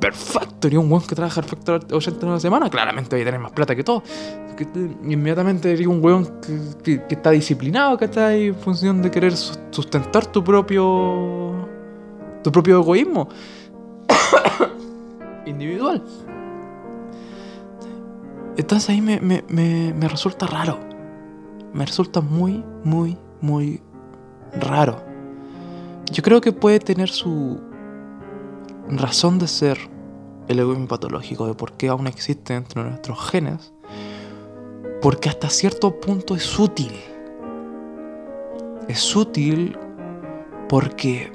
perfecto, 0.00 0.68
eres 0.68 0.78
un 0.78 0.88
guan 0.88 1.02
que 1.02 1.14
trabaja 1.14 1.40
perfecto 1.40 1.96
80 1.96 2.18
horas 2.18 2.22
a 2.22 2.34
la 2.34 2.40
semana, 2.40 2.70
claramente 2.70 3.16
voy 3.16 3.22
a 3.22 3.24
tener 3.24 3.40
más 3.40 3.52
plata 3.52 3.74
que 3.74 3.84
todo. 3.84 4.02
inmediatamente 5.04 5.72
eres 5.72 5.86
un 5.86 6.04
weón 6.04 6.40
que, 6.82 7.02
que, 7.06 7.14
está 7.14 7.30
disciplinado, 7.30 7.96
¿cachai? 7.96 8.48
En 8.48 8.54
función 8.56 9.02
de 9.02 9.10
querer 9.10 9.34
sustentar 9.36 10.26
tu 10.26 10.42
propio, 10.44 11.68
tu 12.42 12.52
propio 12.52 12.80
egoísmo 12.80 13.28
individual. 15.46 16.02
Entonces 18.56 18.90
ahí 18.90 19.00
me, 19.00 19.20
me, 19.20 20.08
resulta 20.08 20.46
raro. 20.46 20.78
Me 21.72 21.84
resulta 21.84 22.20
muy, 22.20 22.64
muy, 22.84 23.16
muy 23.40 23.80
raro. 24.60 25.02
Yo 26.12 26.22
creo 26.22 26.40
que 26.40 26.52
puede 26.52 26.78
tener 26.78 27.08
su 27.08 27.60
razón 28.88 29.38
de 29.38 29.48
ser 29.48 29.78
el 30.48 30.58
egoísmo 30.58 30.88
patológico, 30.88 31.46
de 31.46 31.54
por 31.54 31.72
qué 31.72 31.88
aún 31.88 32.06
existe 32.06 32.54
dentro 32.54 32.82
de 32.82 32.90
nuestros 32.90 33.30
genes, 33.30 33.72
porque 35.00 35.28
hasta 35.28 35.48
cierto 35.48 36.00
punto 36.00 36.34
es 36.34 36.58
útil. 36.58 36.92
Es 38.88 39.16
útil 39.16 39.78
porque 40.68 41.32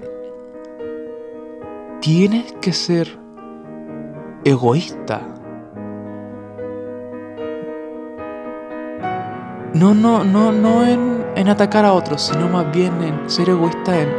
tienes 2.01 2.51
que 2.61 2.73
ser 2.73 3.17
egoísta 4.45 5.39
No, 9.73 9.93
no, 9.93 10.23
no, 10.23 10.51
no 10.51 10.85
en, 10.85 11.47
atacar 11.47 11.85
a 11.85 11.93
otros, 11.93 12.23
sino 12.23 12.49
más 12.49 12.71
bien 12.71 12.91
en 13.01 13.29
ser 13.29 13.49
egoísta, 13.49 14.01
en 14.01 14.09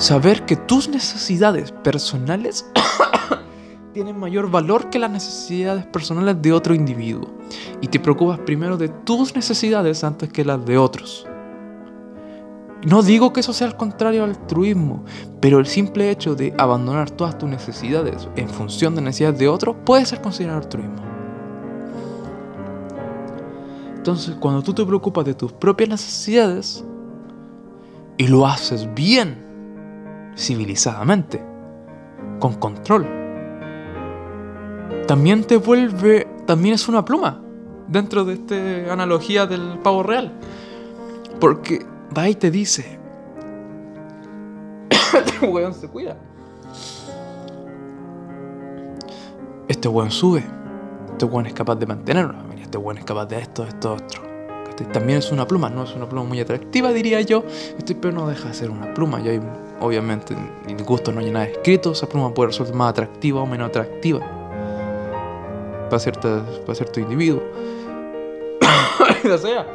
saber 0.00 0.46
que 0.46 0.56
tus 0.56 0.88
necesidades 0.88 1.72
personales 1.72 2.64
tienen 3.92 4.18
mayor 4.18 4.50
valor 4.50 4.88
que 4.88 4.98
las 4.98 5.10
necesidades 5.10 5.84
personales 5.86 6.40
de 6.40 6.52
otro 6.54 6.74
individuo. 6.74 7.28
Y 7.82 7.88
te 7.88 8.00
preocupas 8.00 8.38
primero 8.38 8.78
de 8.78 8.88
tus 8.88 9.34
necesidades 9.34 10.02
antes 10.02 10.32
que 10.32 10.44
las 10.44 10.64
de 10.64 10.78
otros. 10.78 11.26
No 12.86 13.02
digo 13.02 13.34
que 13.34 13.40
eso 13.40 13.52
sea 13.52 13.66
al 13.66 13.76
contrario 13.76 14.24
al 14.24 14.30
altruismo, 14.30 15.04
pero 15.38 15.58
el 15.58 15.66
simple 15.66 16.10
hecho 16.10 16.34
de 16.34 16.54
abandonar 16.56 17.10
todas 17.10 17.36
tus 17.36 17.50
necesidades 17.50 18.26
en 18.36 18.48
función 18.48 18.94
de 18.94 19.02
necesidades 19.02 19.38
de 19.38 19.48
otros 19.48 19.76
puede 19.84 20.06
ser 20.06 20.22
considerado 20.22 20.60
altruismo. 20.60 20.96
Entonces, 23.96 24.34
cuando 24.40 24.62
tú 24.62 24.72
te 24.72 24.82
preocupas 24.86 25.26
de 25.26 25.34
tus 25.34 25.52
propias 25.52 25.90
necesidades 25.90 26.82
y 28.16 28.28
lo 28.28 28.46
haces 28.46 28.88
bien, 28.94 29.49
civilizadamente, 30.40 31.44
con 32.38 32.54
control, 32.54 33.06
también 35.06 35.44
te 35.44 35.56
vuelve, 35.56 36.26
también 36.46 36.74
es 36.74 36.88
una 36.88 37.04
pluma 37.04 37.42
dentro 37.86 38.24
de 38.24 38.34
esta 38.34 38.92
analogía 38.92 39.46
del 39.46 39.78
pavo 39.82 40.02
real. 40.02 40.32
Porque 41.38 41.84
va 42.16 42.28
y 42.28 42.34
te 42.34 42.50
dice, 42.50 42.98
este 44.90 45.46
weón 45.46 45.74
se 45.74 45.88
cuida. 45.88 46.16
Este 49.68 49.88
weón 49.88 50.10
sube. 50.10 50.44
Este 51.12 51.24
weón 51.24 51.46
es 51.46 51.52
capaz 51.52 51.76
de 51.76 51.86
mantenerlo 51.86 52.50
este 52.70 52.78
bueno 52.78 53.00
es 53.00 53.04
capaz 53.04 53.26
de 53.26 53.40
esto, 53.40 53.64
esto, 53.64 53.94
otro. 53.94 54.22
También 54.92 55.18
es 55.18 55.32
una 55.32 55.44
pluma, 55.44 55.68
no 55.68 55.82
es 55.82 55.94
una 55.96 56.08
pluma 56.08 56.24
muy 56.24 56.38
atractiva, 56.38 56.92
diría 56.92 57.20
yo, 57.20 57.42
este, 57.76 57.96
pero 57.96 58.14
no 58.14 58.28
deja 58.28 58.48
de 58.48 58.54
ser 58.54 58.70
una 58.70 58.94
pluma. 58.94 59.20
Y 59.20 59.28
hay, 59.28 59.40
obviamente, 59.80 60.34
en 60.34 60.84
gusto 60.84 61.12
no 61.12 61.20
hay 61.20 61.30
nada 61.30 61.46
escrito, 61.46 61.92
esa 61.92 62.08
pluma 62.08 62.32
puede 62.32 62.48
resultar 62.48 62.74
más 62.74 62.90
atractiva 62.90 63.40
o 63.42 63.46
menos 63.46 63.68
atractiva 63.68 64.20
para, 65.88 65.98
cierta, 65.98 66.44
para 66.64 66.74
cierto 66.74 67.00
individuo. 67.00 67.42
lo 69.24 69.38
sea. 69.38 69.66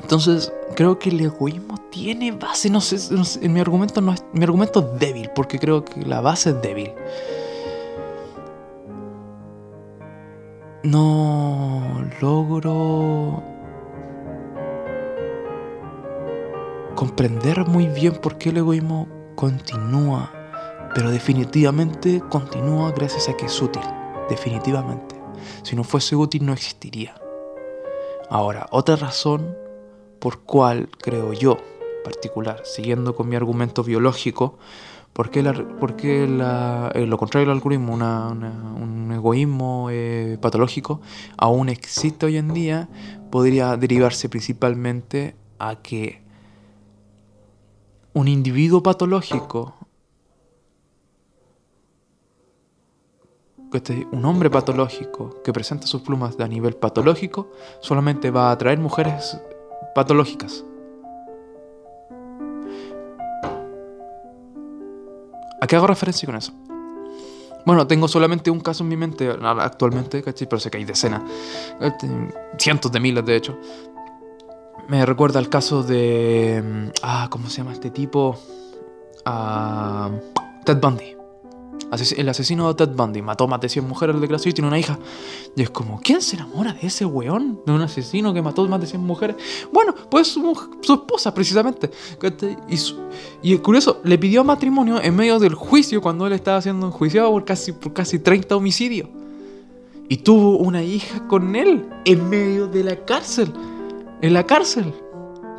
Entonces, 0.00 0.52
creo 0.74 0.98
que 0.98 1.10
el 1.10 1.20
egoísmo 1.20 1.76
tiene 1.90 2.32
base, 2.32 2.70
no 2.70 2.80
sé, 2.80 2.96
en 3.42 3.52
mi 3.52 3.60
argumento 3.60 4.00
no 4.00 4.12
es, 4.12 4.24
mi 4.32 4.44
argumento 4.44 4.80
es 4.80 5.00
débil, 5.00 5.30
porque 5.34 5.58
creo 5.58 5.84
que 5.84 6.02
la 6.02 6.20
base 6.20 6.50
es 6.50 6.62
débil. 6.62 6.92
no 10.86 12.04
logro 12.20 13.42
comprender 16.96 17.66
muy 17.66 17.86
bien 17.86 18.14
por 18.14 18.38
qué 18.38 18.48
el 18.48 18.56
egoísmo 18.56 19.06
continúa, 19.36 20.32
pero 20.94 21.10
definitivamente 21.10 22.22
continúa 22.30 22.90
gracias 22.90 23.28
a 23.28 23.36
que 23.36 23.46
es 23.46 23.62
útil, 23.62 23.82
definitivamente. 24.30 25.14
Si 25.62 25.76
no 25.76 25.84
fuese 25.84 26.16
útil 26.16 26.44
no 26.44 26.54
existiría. 26.54 27.14
Ahora, 28.30 28.66
otra 28.70 28.96
razón 28.96 29.54
por 30.18 30.40
cual 30.40 30.88
creo 30.98 31.34
yo, 31.34 31.58
particular, 32.02 32.62
siguiendo 32.64 33.14
con 33.14 33.28
mi 33.28 33.36
argumento 33.36 33.84
biológico, 33.84 34.58
¿Por 35.12 35.30
qué, 35.30 35.40
eh, 35.40 37.06
lo 37.06 37.16
contrario 37.16 37.50
al 37.50 37.56
algoritmo, 37.56 37.94
un 37.94 39.12
egoísmo 39.14 39.88
eh, 39.90 40.36
patológico, 40.42 41.00
aún 41.38 41.70
existe 41.70 42.26
hoy 42.26 42.36
en 42.36 42.52
día? 42.52 42.90
Podría 43.30 43.78
derivarse 43.78 44.28
principalmente 44.28 45.34
a 45.58 45.76
que 45.76 46.25
un 48.16 48.28
individuo 48.28 48.82
patológico, 48.82 49.74
un 54.10 54.24
hombre 54.24 54.48
patológico 54.48 55.42
que 55.42 55.52
presenta 55.52 55.86
sus 55.86 56.00
plumas 56.00 56.40
a 56.40 56.48
nivel 56.48 56.76
patológico, 56.76 57.50
solamente 57.80 58.30
va 58.30 58.48
a 58.48 58.52
atraer 58.52 58.78
mujeres 58.78 59.38
patológicas. 59.94 60.64
¿A 65.60 65.66
qué 65.66 65.76
hago 65.76 65.86
referencia 65.86 66.24
con 66.24 66.36
eso? 66.36 66.54
Bueno, 67.66 67.86
tengo 67.86 68.08
solamente 68.08 68.50
un 68.50 68.60
caso 68.60 68.82
en 68.82 68.88
mi 68.88 68.96
mente 68.96 69.28
actualmente. 69.28 70.22
Pero 70.22 70.58
sé 70.58 70.70
que 70.70 70.78
hay 70.78 70.86
decenas, 70.86 71.20
cientos 72.56 72.90
de 72.90 72.98
miles 72.98 73.26
de 73.26 73.36
hecho. 73.36 73.58
Me 74.88 75.04
recuerda 75.04 75.40
el 75.40 75.48
caso 75.48 75.82
de... 75.82 76.62
Mm, 76.64 76.90
ah, 77.02 77.28
¿cómo 77.30 77.48
se 77.48 77.58
llama 77.58 77.72
este 77.72 77.90
tipo? 77.90 78.38
Ah, 79.24 80.10
Ted 80.64 80.78
Bundy 80.80 81.16
el 82.16 82.28
asesino 82.28 82.68
de 82.68 82.74
Ted 82.74 82.94
Bundy 82.94 83.22
mató 83.22 83.46
más 83.46 83.60
de 83.60 83.68
100 83.68 83.86
mujeres 83.86 84.20
de 84.20 84.28
clase 84.28 84.48
y 84.48 84.52
tiene 84.52 84.68
una 84.68 84.78
hija. 84.78 84.98
Y 85.54 85.62
es 85.62 85.70
como, 85.70 86.00
¿quién 86.00 86.20
se 86.20 86.36
enamora 86.36 86.72
de 86.72 86.86
ese 86.86 87.04
weón? 87.04 87.60
De 87.64 87.72
un 87.72 87.80
asesino 87.80 88.34
que 88.34 88.42
mató 88.42 88.66
más 88.68 88.80
de 88.80 88.86
100 88.86 89.00
mujeres. 89.00 89.36
Bueno, 89.72 89.94
pues 90.10 90.28
su, 90.28 90.52
esposa, 90.82 91.32
precisamente. 91.32 91.90
Y, 92.68 93.54
es 93.54 93.60
curioso, 93.60 94.00
le 94.04 94.18
pidió 94.18 94.42
matrimonio 94.44 95.00
en 95.00 95.14
medio 95.14 95.38
del 95.38 95.54
juicio 95.54 96.00
cuando 96.00 96.26
él 96.26 96.32
estaba 96.32 96.60
siendo 96.60 96.86
enjuiciado 96.86 97.30
por 97.30 97.44
casi, 97.44 97.72
por 97.72 97.92
casi 97.92 98.18
30 98.18 98.56
homicidios. 98.56 99.08
Y 100.08 100.18
tuvo 100.18 100.58
una 100.58 100.82
hija 100.82 101.26
con 101.26 101.56
él 101.56 101.88
en 102.04 102.28
medio 102.28 102.66
de 102.66 102.84
la 102.84 103.04
cárcel. 103.04 103.52
En 104.22 104.32
la 104.32 104.44
cárcel. 104.44 104.94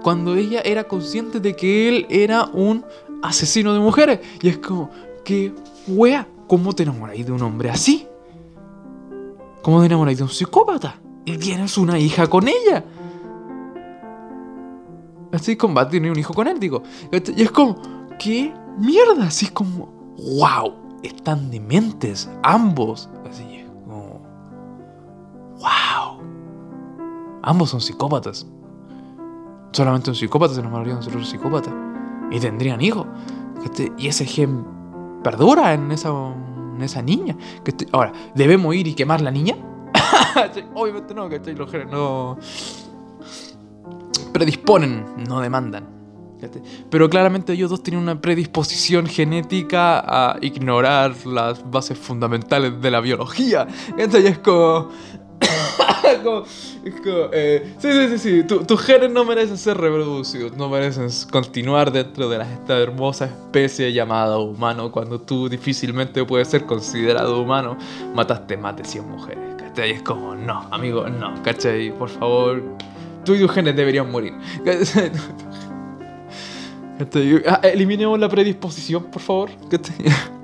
Cuando 0.04 0.36
ella 0.36 0.62
era 0.64 0.86
consciente 0.86 1.40
de 1.40 1.56
que 1.56 1.90
él 1.90 2.06
era 2.10 2.46
un 2.46 2.86
asesino 3.22 3.74
de 3.74 3.80
mujeres. 3.80 4.20
Y 4.42 4.50
es 4.50 4.58
como, 4.58 4.90
qué 5.24 5.54
wea, 5.88 6.28
¿cómo 6.48 6.74
te 6.74 6.84
enamoráis 6.84 7.26
de 7.26 7.32
un 7.32 7.42
hombre 7.42 7.70
así? 7.70 8.08
¿Cómo 9.62 9.80
te 9.82 9.88
enamoráis 9.88 10.18
de 10.18 10.24
un 10.24 10.30
psicópata? 10.30 11.00
Y 11.26 11.38
tienes 11.38 11.78
una 11.78 12.00
hija 12.00 12.28
con 12.28 12.48
ella. 12.48 12.86
Así 15.32 15.58
combate 15.58 15.92
tiene 15.92 16.10
un 16.10 16.18
hijo 16.18 16.34
con 16.34 16.48
él, 16.48 16.60
digo. 16.60 16.84
Y 17.12 17.42
es 17.42 17.52
como, 17.52 17.76
¿qué 18.18 18.54
mierda? 18.80 19.26
Así 19.26 19.46
es 19.46 19.52
como, 19.52 19.88
wow, 20.40 20.74
están 21.04 21.52
dementes 21.52 22.30
ambos. 22.44 23.10
Así 23.30 23.44
es 23.58 23.66
como, 23.66 24.22
wow. 25.60 26.07
Ambos 27.48 27.70
son 27.70 27.80
psicópatas. 27.80 28.46
Solamente 29.72 30.10
un 30.10 30.18
psicópata 30.18 30.54
se 30.54 30.60
enamoraría 30.60 30.96
de 30.96 31.00
otro 31.00 31.24
psicópata. 31.24 31.72
Y 32.30 32.42
tendrían 32.42 32.82
hijos. 32.82 33.08
Y 33.98 34.08
ese 34.08 34.26
gen 34.26 34.66
perdura 35.24 35.74
en 35.74 35.90
esa, 35.94 36.12
esa 36.82 37.02
niña. 37.02 37.38
Ahora, 37.94 38.12
¿debemos 38.36 38.76
ir 38.76 38.88
y 38.88 38.96
quemar 38.96 39.22
la 39.22 39.32
niña? 39.32 39.56
Obviamente 40.76 41.14
no, 41.14 41.30
¿cachai? 41.30 41.56
Los 41.56 41.72
genes 41.72 41.88
no 41.90 42.38
predisponen, 44.34 45.06
no 45.26 45.40
demandan. 45.40 45.88
Pero 46.90 47.10
claramente 47.10 47.54
ellos 47.54 47.70
dos 47.70 47.82
tienen 47.82 48.04
una 48.04 48.20
predisposición 48.20 49.08
genética 49.08 50.00
a 50.00 50.38
ignorar 50.42 51.16
las 51.26 51.70
bases 51.72 51.98
fundamentales 51.98 52.82
de 52.82 52.92
la 52.92 53.00
biología. 53.00 53.68
Entonces 53.98 54.32
es 54.32 54.40
como... 54.40 54.90
como, 56.28 56.46
es 56.84 57.02
como 57.02 57.30
eh, 57.32 57.74
sí, 57.80 57.92
sí, 57.92 58.18
sí, 58.18 58.18
sí. 58.18 58.44
tus 58.44 58.82
genes 58.82 59.12
no 59.12 59.24
merecen 59.24 59.58
ser 59.58 59.78
reproducidos, 59.78 60.54
no 60.58 60.70
merecen 60.70 61.08
continuar 61.32 61.92
dentro 61.92 62.30
de 62.30 62.42
esta 62.42 62.78
hermosa 62.78 63.26
especie 63.26 63.92
llamada 63.94 64.38
humano. 64.38 64.92
Cuando 64.92 65.20
tú 65.20 65.48
difícilmente 65.50 66.24
puedes 66.26 66.48
ser 66.48 66.66
considerado 66.66 67.42
humano, 67.42 67.78
mataste 68.14 68.58
más 68.58 68.76
de 68.76 68.84
100 68.86 69.10
mujeres. 69.10 69.56
¿Cachai? 69.58 69.92
Es 69.92 70.02
como, 70.02 70.36
no, 70.36 70.68
amigo, 70.72 71.08
no, 71.08 71.42
¿cachai? 71.44 71.92
Por 71.98 72.10
favor, 72.10 72.62
tú 73.24 73.36
y 73.36 73.40
tus 73.40 73.52
genes 73.52 73.76
deberían 73.76 74.12
morir. 74.12 74.34
Ah, 77.46 77.60
eliminemos 77.62 78.20
la 78.20 78.28
predisposición, 78.28 79.04
por 79.04 79.22
favor. 79.22 79.52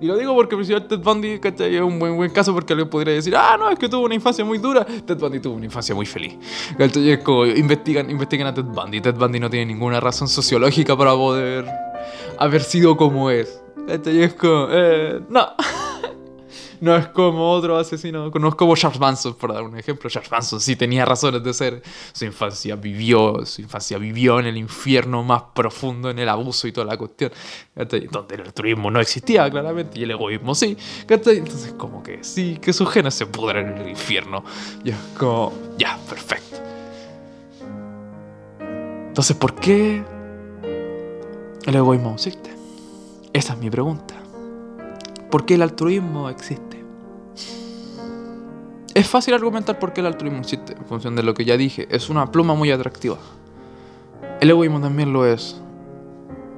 y 0.00 0.06
lo 0.06 0.16
digo 0.16 0.34
porque 0.34 0.54
el 0.54 0.58
presidente 0.60 0.96
Ted 0.96 1.02
Bundy 1.02 1.40
es 1.42 1.80
un 1.80 1.98
buen, 1.98 2.16
buen 2.16 2.30
caso 2.30 2.54
porque 2.54 2.72
alguien 2.72 2.88
podría 2.88 3.14
decir, 3.14 3.34
ah, 3.36 3.56
no, 3.58 3.68
es 3.70 3.78
que 3.78 3.88
tuvo 3.88 4.04
una 4.04 4.14
infancia 4.14 4.44
muy 4.44 4.58
dura. 4.58 4.84
Ted 4.84 5.16
Bundy 5.18 5.40
tuvo 5.40 5.56
una 5.56 5.64
infancia 5.64 5.94
muy 5.94 6.06
feliz. 6.06 6.36
Es 6.78 7.18
como, 7.18 7.46
investigan, 7.46 8.08
investigan 8.10 8.46
a 8.46 8.54
Ted 8.54 8.64
Bundy. 8.64 9.00
Ted 9.00 9.14
Bundy 9.14 9.40
no 9.40 9.50
tiene 9.50 9.66
ninguna 9.66 9.98
razón 9.98 10.28
sociológica 10.28 10.96
para 10.96 11.12
poder 11.12 11.66
haber 12.38 12.62
sido 12.62 12.96
como 12.96 13.30
es. 13.30 13.60
Es 13.88 14.34
como, 14.34 14.68
eh, 14.70 15.20
no. 15.28 15.48
no 16.80 16.96
es 16.96 17.08
como 17.08 17.50
otro 17.50 17.76
asesino, 17.76 18.30
no 18.30 18.48
es 18.48 18.54
como 18.54 18.76
Charles 18.76 19.00
Manson, 19.00 19.34
por 19.34 19.52
dar 19.52 19.62
un 19.62 19.76
ejemplo. 19.78 20.08
Charles 20.08 20.30
Manson 20.30 20.60
sí 20.60 20.76
tenía 20.76 21.04
razones 21.04 21.42
de 21.42 21.52
ser. 21.54 21.82
Su 22.12 22.24
infancia 22.24 22.76
vivió, 22.76 23.44
su 23.44 23.62
infancia 23.62 23.98
vivió 23.98 24.40
en 24.40 24.46
el 24.46 24.56
infierno 24.56 25.22
más 25.22 25.42
profundo, 25.54 26.10
en 26.10 26.18
el 26.18 26.28
abuso 26.28 26.68
y 26.68 26.72
toda 26.72 26.86
la 26.86 26.96
cuestión. 26.96 27.32
Donde 27.74 28.34
el 28.34 28.42
altruismo 28.42 28.90
no 28.90 29.00
existía, 29.00 29.48
claramente, 29.50 29.98
y 29.98 30.02
el 30.04 30.10
egoísmo 30.10 30.54
sí. 30.54 30.76
Entonces, 31.08 31.74
como 31.76 32.02
que 32.02 32.22
sí, 32.22 32.58
que 32.60 32.72
sus 32.72 32.88
genes 32.90 33.14
se 33.14 33.26
pudren 33.26 33.68
en 33.68 33.78
el 33.78 33.88
infierno. 33.88 34.44
Y 34.84 34.90
es 34.90 34.96
como, 35.18 35.52
ya, 35.78 35.98
perfecto. 36.08 36.58
Entonces, 39.08 39.36
¿por 39.36 39.54
qué 39.56 40.04
el 41.66 41.74
egoísmo 41.74 42.14
existe? 42.14 42.54
Esa 43.32 43.54
es 43.54 43.58
mi 43.58 43.68
pregunta. 43.68 44.14
¿Por 45.30 45.44
qué 45.44 45.54
el 45.54 45.62
altruismo 45.62 46.30
existe? 46.30 46.67
Es 48.94 49.06
fácil 49.06 49.34
argumentar 49.34 49.78
por 49.78 49.92
qué 49.92 50.00
el 50.00 50.06
altruismo 50.06 50.40
existe, 50.40 50.72
en 50.72 50.84
función 50.84 51.14
de 51.14 51.22
lo 51.22 51.34
que 51.34 51.44
ya 51.44 51.56
dije. 51.56 51.86
Es 51.90 52.08
una 52.08 52.30
pluma 52.30 52.54
muy 52.54 52.70
atractiva. 52.70 53.18
El 54.40 54.50
egoísmo 54.50 54.80
también 54.80 55.12
lo 55.12 55.26
es. 55.26 55.60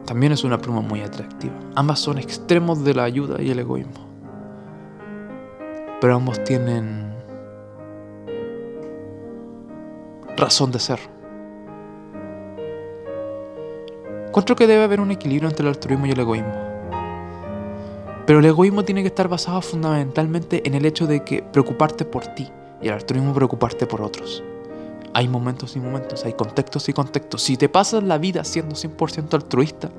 También 0.07 0.33
es 0.33 0.45
una 0.45 0.59
pluma 0.59 0.81
muy 0.81 1.01
atractiva. 1.01 1.55
Ambas 1.75 2.01
son 2.01 2.19
extremos 2.19 2.85
de 2.85 2.95
la 2.95 3.05
ayuda 3.05 3.41
y 3.43 3.51
el 3.51 3.59
egoísmo. 3.59 4.09
Pero 6.01 6.17
ambos 6.17 6.43
tienen 6.45 7.15
razón 10.37 10.73
de 10.73 10.79
ser. 10.79 10.99
Encuentro 14.29 14.57
que 14.57 14.67
debe 14.67 14.85
haber 14.85 15.01
un 15.01 15.11
equilibrio 15.11 15.49
entre 15.49 15.63
el 15.65 15.69
altruismo 15.69 16.07
y 16.07 16.11
el 16.13 16.21
egoísmo. 16.21 16.70
Pero 18.31 18.39
el 18.39 18.47
egoísmo 18.47 18.85
tiene 18.85 19.03
que 19.03 19.09
estar 19.09 19.27
basado 19.27 19.61
fundamentalmente 19.61 20.63
en 20.65 20.75
el 20.75 20.87
hecho 20.87 21.09
de 21.09 21.25
que 21.25 21.43
preocuparte 21.43 22.05
por 22.05 22.29
ti 22.29 22.49
y 22.81 22.87
el 22.87 22.95
altruismo 22.95 23.35
preocuparte 23.35 23.87
por 23.89 24.03
otros. 24.03 24.45
Hay 25.15 25.27
momentos 25.27 25.75
y 25.75 25.81
momentos, 25.81 26.25
hay 26.25 26.35
contextos 26.35 26.89
y 26.89 26.93
contextos. 26.93 27.43
Si 27.43 27.57
te 27.57 27.69
pasas 27.69 28.05
la 28.05 28.19
vida 28.19 28.45
siendo 28.45 28.77
100% 28.77 29.35
altruista, 29.35 29.91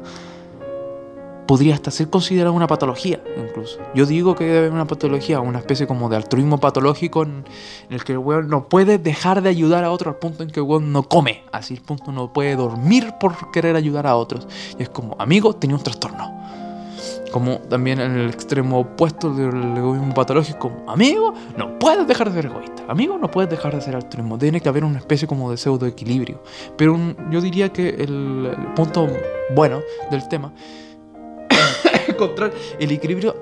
podría 1.46 1.74
hasta 1.74 1.92
ser 1.92 2.10
considerado 2.10 2.54
una 2.54 2.68
patología, 2.68 3.22
incluso. 3.36 3.80
Yo 3.94 4.06
digo 4.06 4.34
que 4.34 4.46
debe 4.46 4.58
haber 4.60 4.72
una 4.72 4.88
patología, 4.88 5.42
una 5.42 5.60
especie 5.60 5.86
como 5.86 6.08
de 6.08 6.16
altruismo 6.16 6.58
patológico 6.58 7.24
en, 7.24 7.44
el 7.90 8.06
que 8.06 8.14
el 8.14 8.20
weón 8.20 8.48
no 8.48 8.70
puede 8.70 8.98
dejar 8.98 9.42
de 9.42 9.50
ayudar 9.50 9.84
a 9.84 9.92
otro 9.92 10.10
al 10.10 10.16
punto 10.16 10.44
en 10.44 10.52
que 10.52 10.62
el 10.62 10.66
weón 10.66 10.94
no 10.94 11.04
come. 11.04 11.44
Así 11.52 11.74
el 11.74 11.82
punto 11.82 12.14
no 12.14 12.32
puede 12.32 12.56
dormir 12.56 13.14
por 13.20 13.52
querer 13.52 13.76
ayudar 13.76 14.08
a 14.08 14.16
otros. 14.16 14.48
Y 14.80 14.84
es 14.84 14.90
como, 14.90 15.18
amigo, 15.20 15.54
tenía 15.54 15.76
un 15.76 15.84
trastorno 15.84 16.61
como 17.32 17.60
también 17.60 18.00
en 18.00 18.12
el 18.12 18.30
extremo 18.30 18.82
opuesto 18.82 19.34
del 19.34 19.78
egoísmo 19.78 20.14
patológico, 20.14 20.72
amigo, 20.88 21.34
no 21.58 21.80
puedes 21.80 22.08
dejar 22.08 22.30
de 22.30 22.42
ser 22.42 22.52
egoísta, 22.52 22.84
amigo, 22.88 23.18
no 23.18 23.32
puedes 23.32 23.50
dejar 23.50 23.74
de 23.74 23.82
ser 23.82 23.96
altruismo, 23.96 24.38
tiene 24.38 24.60
que 24.60 24.70
haber 24.70 24.84
una 24.84 25.00
especie 25.00 25.28
como 25.28 25.50
de 25.50 25.58
pseudo 25.58 25.86
equilibrio. 25.86 26.44
Pero 26.78 26.98
yo 27.30 27.42
diría 27.42 27.70
que 27.70 27.90
el, 27.90 28.56
punto 28.76 29.08
bueno 29.56 29.82
del 30.10 30.28
tema 30.28 30.54
es 31.50 32.10
encontrar 32.10 32.52
el 32.80 32.92
equilibrio 32.92 33.36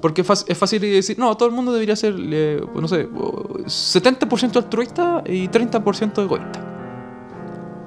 porque 0.00 0.20
es 0.20 0.58
fácil 0.58 0.82
decir, 0.82 1.18
no, 1.18 1.34
todo 1.34 1.48
el 1.48 1.54
mundo 1.54 1.72
debería 1.72 1.96
ser, 1.96 2.14
no 2.14 2.88
sé, 2.88 3.08
70% 3.08 4.56
altruista 4.56 5.22
y 5.24 5.48
30% 5.48 6.22
egoísta. 6.22 6.60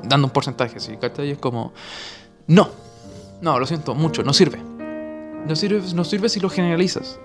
Dando 0.02 0.26
un 0.26 0.32
porcentaje, 0.32 0.80
¿sí? 0.80 0.98
Y 1.20 1.30
es 1.30 1.38
como, 1.38 1.74
no, 2.48 2.70
no, 3.42 3.60
lo 3.60 3.68
siento 3.68 3.94
mucho, 3.94 4.24
no 4.24 4.34
sirve. 4.34 4.77
No 5.48 5.56
sirve, 5.56 5.82
no 5.96 6.04
sirve 6.04 6.30
si 6.30 6.40
lo 6.40 6.50
generalizas. 6.50 7.20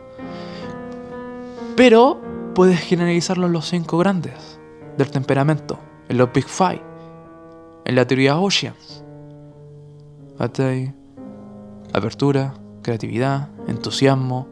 Pero 1.76 2.20
puedes 2.54 2.80
generalizarlo 2.80 3.46
en 3.46 3.52
los 3.52 3.68
cinco 3.68 3.98
grandes 3.98 4.60
del 4.96 5.10
temperamento, 5.10 5.78
en 6.08 6.18
los 6.18 6.32
Big 6.32 6.46
Five, 6.46 6.82
en 7.84 7.94
la 7.96 8.06
teoría 8.06 8.38
Oceans. 8.38 9.02
Apertura, 11.92 12.54
creatividad, 12.82 13.48
entusiasmo, 13.68 14.48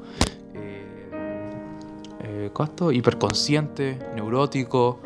eh, 0.54 2.50
eh 2.50 2.50
hiperconsciente, 2.92 3.98
neurótico. 4.14 5.00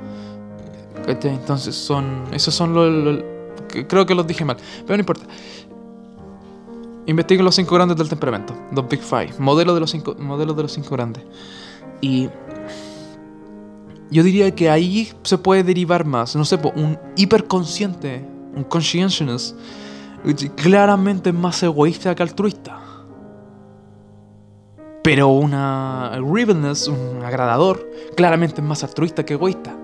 Entonces 1.07 1.75
son. 1.75 2.25
Esos 2.33 2.55
son 2.55 2.75
los. 2.75 3.23
creo 3.89 4.07
que 4.07 4.15
los 4.15 4.27
dije 4.27 4.45
mal, 4.45 4.57
pero 4.87 4.97
no 4.97 5.01
importa. 5.01 5.27
Investiguen 7.07 7.45
los 7.45 7.55
cinco 7.55 7.75
grandes 7.75 7.97
del 7.97 8.09
temperamento, 8.09 8.55
los 8.73 8.89
Big 8.89 9.03
Five, 9.03 9.35
modelos 9.39 9.75
de 9.75 9.81
los 9.81 9.91
cinco, 9.91 10.15
de 10.15 10.63
los 10.63 10.73
cinco 10.73 10.91
grandes. 10.91 11.23
Y 12.01 12.29
yo 14.11 14.23
diría 14.23 14.55
que 14.55 14.71
ahí 14.71 15.13
se 15.23 15.39
puede 15.39 15.63
derivar 15.63 16.05
más, 16.05 16.35
no 16.37 16.45
sé, 16.45 16.59
un 16.77 16.99
hiperconsciente, 17.17 18.25
un 18.55 18.65
conscientiousness, 18.65 19.55
claramente 20.57 21.33
más 21.33 21.63
egoísta 21.63 22.15
que 22.15 22.23
altruista. 22.23 22.81
Pero 25.03 25.29
una 25.29 26.15
agreeableness, 26.15 26.89
un 26.89 27.23
agradador, 27.23 27.91
claramente 28.17 28.63
es 28.63 28.67
más 28.67 28.83
altruista 28.83 29.25
que 29.25 29.35
egoísta. 29.35 29.77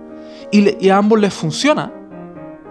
Y, 0.50 0.88
a 0.88 0.96
ambos 0.96 1.20
les 1.20 1.34
funciona. 1.34 1.92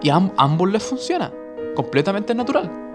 Y 0.02 0.10
a 0.10 0.16
ambos 0.36 0.70
les 0.70 0.82
funciona. 0.82 1.32
Completamente 1.76 2.34
natural. 2.34 2.89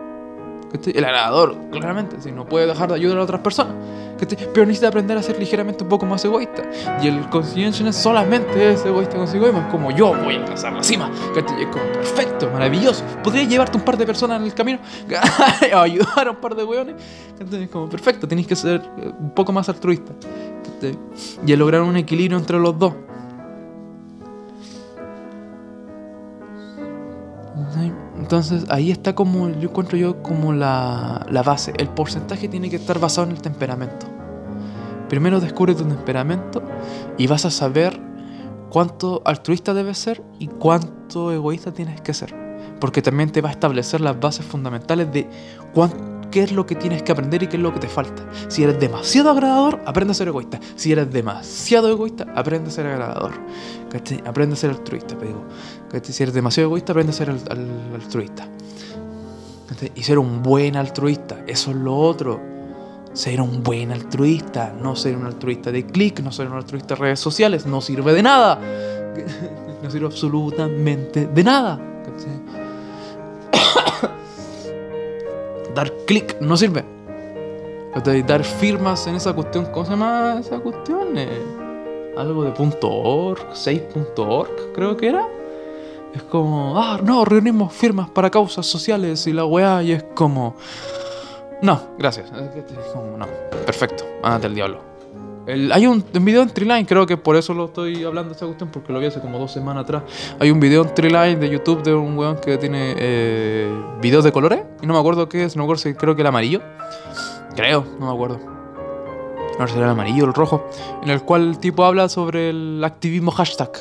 El 0.86 1.06
agradador, 1.06 1.56
claramente, 1.72 2.18
si 2.22 2.32
no 2.32 2.46
puede 2.46 2.68
dejar 2.68 2.90
de 2.90 2.96
ayudar 2.96 3.18
a 3.20 3.24
otras 3.24 3.42
personas. 3.42 3.74
Pero 4.18 4.66
necesita 4.66 4.88
aprender 4.88 5.18
a 5.18 5.22
ser 5.22 5.38
ligeramente 5.38 5.84
un 5.84 5.90
poco 5.90 6.06
más 6.06 6.24
egoísta. 6.24 6.64
Y 7.02 7.08
el 7.08 7.30
conscientiousness 7.30 7.96
solamente 7.96 8.74
es 8.74 8.86
egoísta 8.86 9.18
consigo 9.18 9.46
mismo. 9.46 9.62
Es 9.62 9.68
como 9.68 9.92
yo 9.92 10.16
voy 10.16 10.36
a 10.36 10.40
alcanzar 10.40 10.74
la 10.74 10.84
cima. 10.84 11.12
Es 11.36 11.44
como 11.68 11.86
perfecto, 11.92 12.50
maravilloso. 12.50 13.04
Podría 13.24 13.44
llevarte 13.44 13.78
un 13.78 13.84
par 13.84 13.98
de 13.98 14.06
personas 14.06 14.40
en 14.40 14.46
el 14.46 14.54
camino 14.54 14.80
o 15.74 15.78
ayudar 15.78 16.28
a 16.28 16.32
un 16.32 16.38
par 16.38 16.56
de 16.56 16.64
weones. 16.64 16.96
Es 17.40 17.70
como 17.70 17.90
perfecto, 17.90 18.28
tienes 18.28 18.48
que 18.48 18.56
ser 18.56 18.82
eh, 18.98 19.12
un 19.20 19.32
poco 19.32 19.52
más 19.52 19.68
altruista. 19.68 20.14
Y 21.46 21.56
lograr 21.56 21.82
un 21.82 21.98
equilibrio 21.98 22.38
entre 22.38 22.60
los 22.60 22.78
dos. 22.78 22.94
Entonces 28.26 28.66
ahí 28.70 28.90
está 28.90 29.14
como, 29.14 29.50
yo 29.50 29.70
encuentro 29.70 30.00
yo 30.00 30.24
como 30.24 30.52
la, 30.52 31.28
la, 31.30 31.44
base. 31.44 31.74
El 31.78 31.90
porcentaje 31.90 32.48
tiene 32.48 32.72
que 32.72 32.78
estar 32.78 32.98
basado 32.98 33.28
en 33.28 33.36
el 33.36 33.42
temperamento. 33.44 34.08
Primero 35.08 35.40
descubre 35.40 35.76
tu 35.76 35.84
temperamento 35.84 36.64
y 37.20 37.28
vas 37.28 37.46
a 37.46 37.52
saber 37.52 38.02
cuánto 38.72 39.22
altruista 39.26 39.76
debes 39.76 40.00
ser 40.00 40.24
y 40.40 40.48
cuánto 40.48 41.32
egoísta 41.32 41.72
tienes 41.72 42.02
que 42.02 42.16
ser. 42.16 42.34
Porque 42.80 43.04
también 43.04 43.32
te 43.32 43.42
va 43.42 43.50
a 43.50 43.52
establecer 43.52 44.02
las 44.02 44.20
bases 44.20 44.44
fundamentales 44.44 45.14
de 45.14 45.30
cuánto 45.72 46.15
qué 46.36 46.44
es 46.44 46.52
lo 46.52 46.66
que 46.66 46.76
tienes 46.76 47.02
que 47.02 47.14
aprender 47.14 47.44
y 47.44 47.48
qué 47.48 47.56
es 47.56 47.64
lo 47.64 47.74
que 47.74 47.80
te 47.80 47.88
falta. 47.88 48.22
Si 48.50 48.62
eres 48.62 48.78
demasiado 48.78 49.30
agradador, 49.30 49.80
aprende 49.86 50.12
a 50.12 50.16
ser 50.16 50.28
egoísta. 50.28 50.60
Si 50.76 50.92
eres 50.92 51.10
demasiado 51.10 51.90
egoísta, 51.90 52.26
aprende 52.36 52.68
a 52.68 52.74
ser 52.74 52.88
agradador. 52.88 53.32
Aprende 54.26 54.54
a 54.54 54.58
ser 54.58 54.72
altruista, 54.72 55.16
digo. 55.16 55.46
Si 56.04 56.24
eres 56.24 56.36
demasiado 56.36 56.68
egoísta, 56.68 56.92
aprende 56.92 57.14
a 57.14 57.16
ser 57.16 57.30
altruista. 57.30 58.50
Y 59.96 60.04
ser 60.04 60.20
un 60.20 60.44
buen 60.44 60.76
altruista, 60.76 61.42
eso 61.48 61.72
es 61.72 61.78
lo 61.78 61.96
otro. 61.96 62.42
ser 63.14 63.40
un 63.40 63.64
buen 63.64 63.94
altruista, 63.94 64.76
no 64.78 64.98
ser 64.98 65.16
un 65.16 65.28
altruista 65.28 65.72
de 65.72 65.86
clic, 65.86 66.20
no 66.20 66.34
ser 66.34 66.50
un 66.50 66.58
altruista 66.58 66.96
de 66.96 67.00
redes 67.00 67.22
sociales, 67.22 67.66
no 67.66 67.80
sirve 67.80 68.12
de 68.12 68.24
nada. 68.24 68.60
No 69.82 69.92
sirve 69.92 70.08
absolutamente 70.08 71.28
de 71.28 71.44
nada. 71.44 71.95
Dar 75.76 75.92
clic 76.08 76.38
no 76.40 76.56
sirve. 76.56 76.86
Dar 78.26 78.44
firmas 78.44 79.08
en 79.08 79.16
esa 79.16 79.34
cuestión, 79.34 79.66
¿cómo 79.66 79.86
se 79.86 79.92
llama 79.92 80.38
esa 80.40 80.60
cuestión? 80.60 81.18
Eh, 81.18 81.28
algo 82.18 82.44
de 82.44 82.54
.org, 82.82 83.54
6.org 83.54 84.74
creo 84.74 84.96
que 84.96 85.10
era. 85.10 85.28
Es 86.14 86.24
como, 86.24 86.82
ah, 86.82 87.00
no, 87.04 87.26
reunimos 87.26 87.74
firmas 87.74 88.10
para 88.10 88.30
causas 88.30 88.66
sociales 88.66 89.28
y 89.28 89.34
la 89.34 89.46
weá, 89.46 89.84
y 89.84 89.92
es 89.92 90.04
como, 90.16 90.56
no, 91.62 91.82
gracias. 91.98 92.32
no, 92.32 93.28
perfecto, 93.66 94.06
ándate 94.24 94.48
el 94.48 94.56
diablo. 94.56 94.95
Hay 95.48 95.88
un, 95.88 96.04
video 96.22 96.42
en 96.42 96.50
Treeline, 96.50 96.86
creo 96.86 97.06
que 97.06 97.18
por 97.18 97.36
eso 97.36 97.54
lo 97.54 97.66
estoy 97.66 98.04
hablando 98.04 98.32
esta 98.32 98.46
cuestión, 98.46 98.70
porque 98.72 98.92
lo 98.92 99.00
vi 99.00 99.06
hace 99.06 99.22
como 99.22 99.38
dos 99.38 99.52
semanas 99.52 99.84
atrás. 99.84 100.04
Hay 100.40 100.50
un 100.52 100.60
video 100.60 100.84
en 100.84 100.94
Treeline 100.94 101.40
de 101.40 101.50
YouTube 101.50 101.84
de 101.84 101.94
un 101.94 102.18
weón 102.18 102.38
que 102.38 102.58
tiene 102.58 102.96
eh, 102.98 103.72
videos 104.02 104.24
de 104.24 104.32
colores, 104.32 104.62
y 104.82 104.88
no 104.88 104.94
me 104.94 105.00
acuerdo 105.00 105.30
qué 105.30 105.44
es, 105.44 105.56
no 105.56 105.62
me 105.62 105.66
acuerdo 105.66 105.84
si 105.84 105.94
creo 105.94 106.16
que 106.16 106.22
el 106.22 106.28
amarillo. 106.28 106.62
Creo, 107.56 107.86
no 108.00 108.08
me 108.08 108.14
acuerdo. 108.14 108.40
No 109.60 109.68
sé 109.68 109.74
si 109.74 109.78
era 109.78 109.88
el 109.88 109.92
amarillo 109.92 110.26
o 110.26 110.28
el 110.28 110.34
rojo. 110.34 110.68
En 111.04 111.10
el 111.10 111.22
cual 111.22 111.48
el 111.48 111.60
tipo 111.60 111.86
habla 111.86 112.10
sobre 112.10 112.50
el 112.50 112.84
activismo 112.84 113.32
hashtag. 113.32 113.72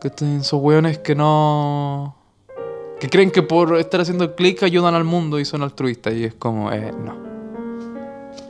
Que 0.00 0.10
esos 0.38 0.60
weones 0.60 0.98
que 0.98 1.14
no 1.14 2.16
que 3.00 3.08
creen 3.08 3.30
que 3.30 3.42
por 3.42 3.76
estar 3.76 4.00
haciendo 4.00 4.34
clic 4.34 4.62
ayudan 4.62 4.94
al 4.94 5.04
mundo 5.04 5.38
y 5.38 5.44
son 5.44 5.62
altruistas. 5.62 6.14
Y 6.14 6.24
es 6.24 6.34
como, 6.34 6.72
eh, 6.72 6.92
no. 6.92 7.25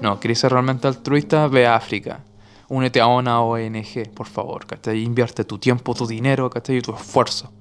No, 0.01 0.21
¿quieres 0.21 0.39
ser 0.39 0.53
realmente 0.53 0.87
altruista? 0.87 1.49
Ve 1.49 1.67
a 1.67 1.77
África. 1.77 2.21
Únete 2.69 3.01
a 3.01 3.07
una 3.07 3.41
ONG, 3.41 4.11
por 4.15 4.27
favor. 4.27 4.67
¿cachai? 4.67 5.03
Invierte 5.03 5.45
tu 5.45 5.59
tiempo, 5.59 5.95
tu 5.95 6.07
dinero, 6.07 6.51
¿cachai? 6.51 6.79
y 6.79 6.83
tu 6.83 6.95
esfuerzo. 6.95 7.53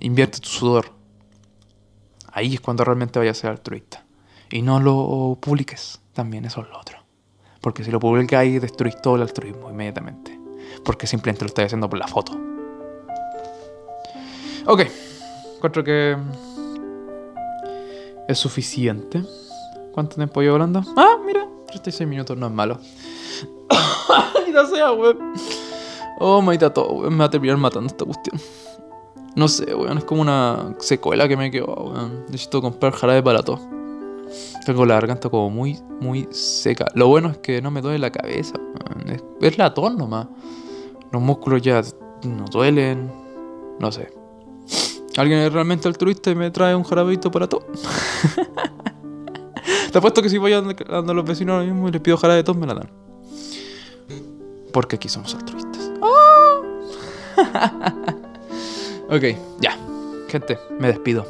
Invierte 0.00 0.40
tu 0.40 0.48
sudor. 0.48 0.90
Ahí 2.32 2.54
es 2.54 2.60
cuando 2.60 2.84
realmente 2.84 3.18
vayas 3.18 3.38
a 3.38 3.40
ser 3.42 3.50
altruista. 3.50 4.04
Y 4.50 4.62
no 4.62 4.80
lo 4.80 5.38
publiques. 5.40 6.00
También 6.12 6.44
eso 6.44 6.62
es 6.62 6.68
lo 6.68 6.78
otro. 6.78 6.98
Porque 7.60 7.82
si 7.82 7.90
lo 7.90 7.98
publicas 7.98 8.40
ahí, 8.40 8.58
destruís 8.58 9.00
todo 9.00 9.16
el 9.16 9.22
altruismo 9.22 9.70
inmediatamente. 9.70 10.38
Porque 10.84 11.06
simplemente 11.06 11.44
lo 11.44 11.48
estás 11.48 11.66
haciendo 11.66 11.88
por 11.88 11.98
la 11.98 12.06
foto. 12.06 12.32
Ok. 14.66 14.82
Encuentro 15.56 15.82
que 15.82 16.16
es 18.28 18.38
suficiente. 18.38 19.22
¿Cuánto 19.96 20.16
tiempo 20.16 20.42
llevo 20.42 20.56
hablando? 20.56 20.82
Ah, 20.94 21.16
mira, 21.24 21.48
36 21.68 22.06
minutos 22.06 22.36
no 22.36 22.48
es 22.48 22.52
malo. 22.52 22.78
Maldita 24.34 24.66
sea, 24.66 24.92
weón. 24.92 25.32
Oh, 26.18 26.42
maldita 26.42 26.70
todo, 26.74 26.92
weón. 26.92 27.14
Me 27.14 27.20
va 27.20 27.24
a 27.24 27.30
terminar 27.30 27.56
matando 27.56 27.86
esta 27.86 28.04
cuestión. 28.04 28.38
No 29.36 29.48
sé, 29.48 29.74
weón. 29.74 29.96
Es 29.96 30.04
como 30.04 30.20
una 30.20 30.74
secuela 30.80 31.26
que 31.26 31.38
me 31.38 31.50
quedó, 31.50 31.72
weón. 31.72 32.26
Necesito 32.26 32.60
comprar 32.60 32.92
jarabe 32.92 33.22
para 33.22 33.42
todo. 33.42 33.58
Tengo 34.66 34.84
la 34.84 34.96
garganta 34.96 35.30
como 35.30 35.48
muy, 35.48 35.80
muy 35.98 36.28
seca. 36.30 36.84
Lo 36.92 37.08
bueno 37.08 37.30
es 37.30 37.38
que 37.38 37.62
no 37.62 37.70
me 37.70 37.80
duele 37.80 37.98
la 37.98 38.10
cabeza, 38.10 38.58
weón. 38.58 39.08
Es, 39.08 39.24
es 39.40 39.56
la 39.56 39.72
tos 39.72 39.96
nomás. 39.96 40.26
Los 41.10 41.22
músculos 41.22 41.62
ya 41.62 41.80
no 42.22 42.44
duelen. 42.52 43.10
No 43.80 43.90
sé. 43.90 44.12
Alguien 45.16 45.38
es 45.38 45.50
realmente 45.50 45.88
altruista 45.88 46.30
y 46.30 46.34
me 46.34 46.50
trae 46.50 46.74
un 46.74 46.84
jarabito 46.84 47.30
para 47.30 47.48
todo. 47.48 47.64
Te 49.90 49.98
apuesto 49.98 50.22
que 50.22 50.28
si 50.28 50.38
voy 50.38 50.52
dando 50.52 51.12
a 51.12 51.14
los 51.14 51.24
vecinos 51.24 51.54
ahora 51.54 51.66
mismo 51.66 51.88
y 51.88 51.92
les 51.92 52.00
pido 52.00 52.16
jarabe 52.16 52.38
de 52.38 52.44
todos, 52.44 52.58
me 52.58 52.66
la 52.66 52.74
dan. 52.74 52.90
Porque 54.72 54.96
aquí 54.96 55.08
somos 55.08 55.34
altruistas. 55.34 55.90
¡Oh! 56.00 56.62
ok, 59.08 59.24
ya. 59.60 59.76
Gente, 60.28 60.58
me 60.78 60.88
despido. 60.88 61.26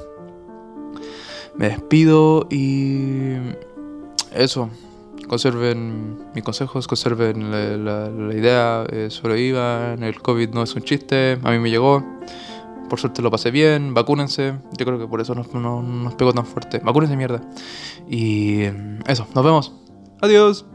Me 1.54 1.68
despido 1.68 2.46
y. 2.50 3.36
Eso. 4.32 4.70
Conserven 5.28 6.18
mis 6.34 6.44
consejos, 6.44 6.86
conserven 6.86 7.50
la, 7.50 8.09
la, 8.09 8.34
idea, 8.34 8.84
eh, 8.90 9.09
sobrevivan. 9.11 10.02
El 10.02 10.20
COVID 10.20 10.50
no 10.50 10.62
es 10.62 10.74
un 10.74 10.82
chiste, 10.82 11.38
a 11.42 11.50
mí 11.50 11.59
me 11.59 11.68
llegó. 11.68 12.04
Por 12.89 13.01
suerte 13.01 13.22
lo 13.22 13.30
pasé 13.30 13.51
bien, 13.51 13.95
vacúnense. 13.95 14.55
Yo 14.76 14.87
creo 14.87 14.99
que 14.99 15.07
por 15.07 15.20
eso 15.20 15.34
nos, 15.34 15.53
nos 15.55 16.14
pegó 16.14 16.32
tan 16.32 16.47
fuerte. 16.47 16.78
Vacúnense 16.78 17.16
mierda. 17.16 17.41
Y 18.09 18.62
eso, 19.07 19.26
nos 19.34 19.45
vemos. 19.45 19.72
Adiós. 20.20 20.66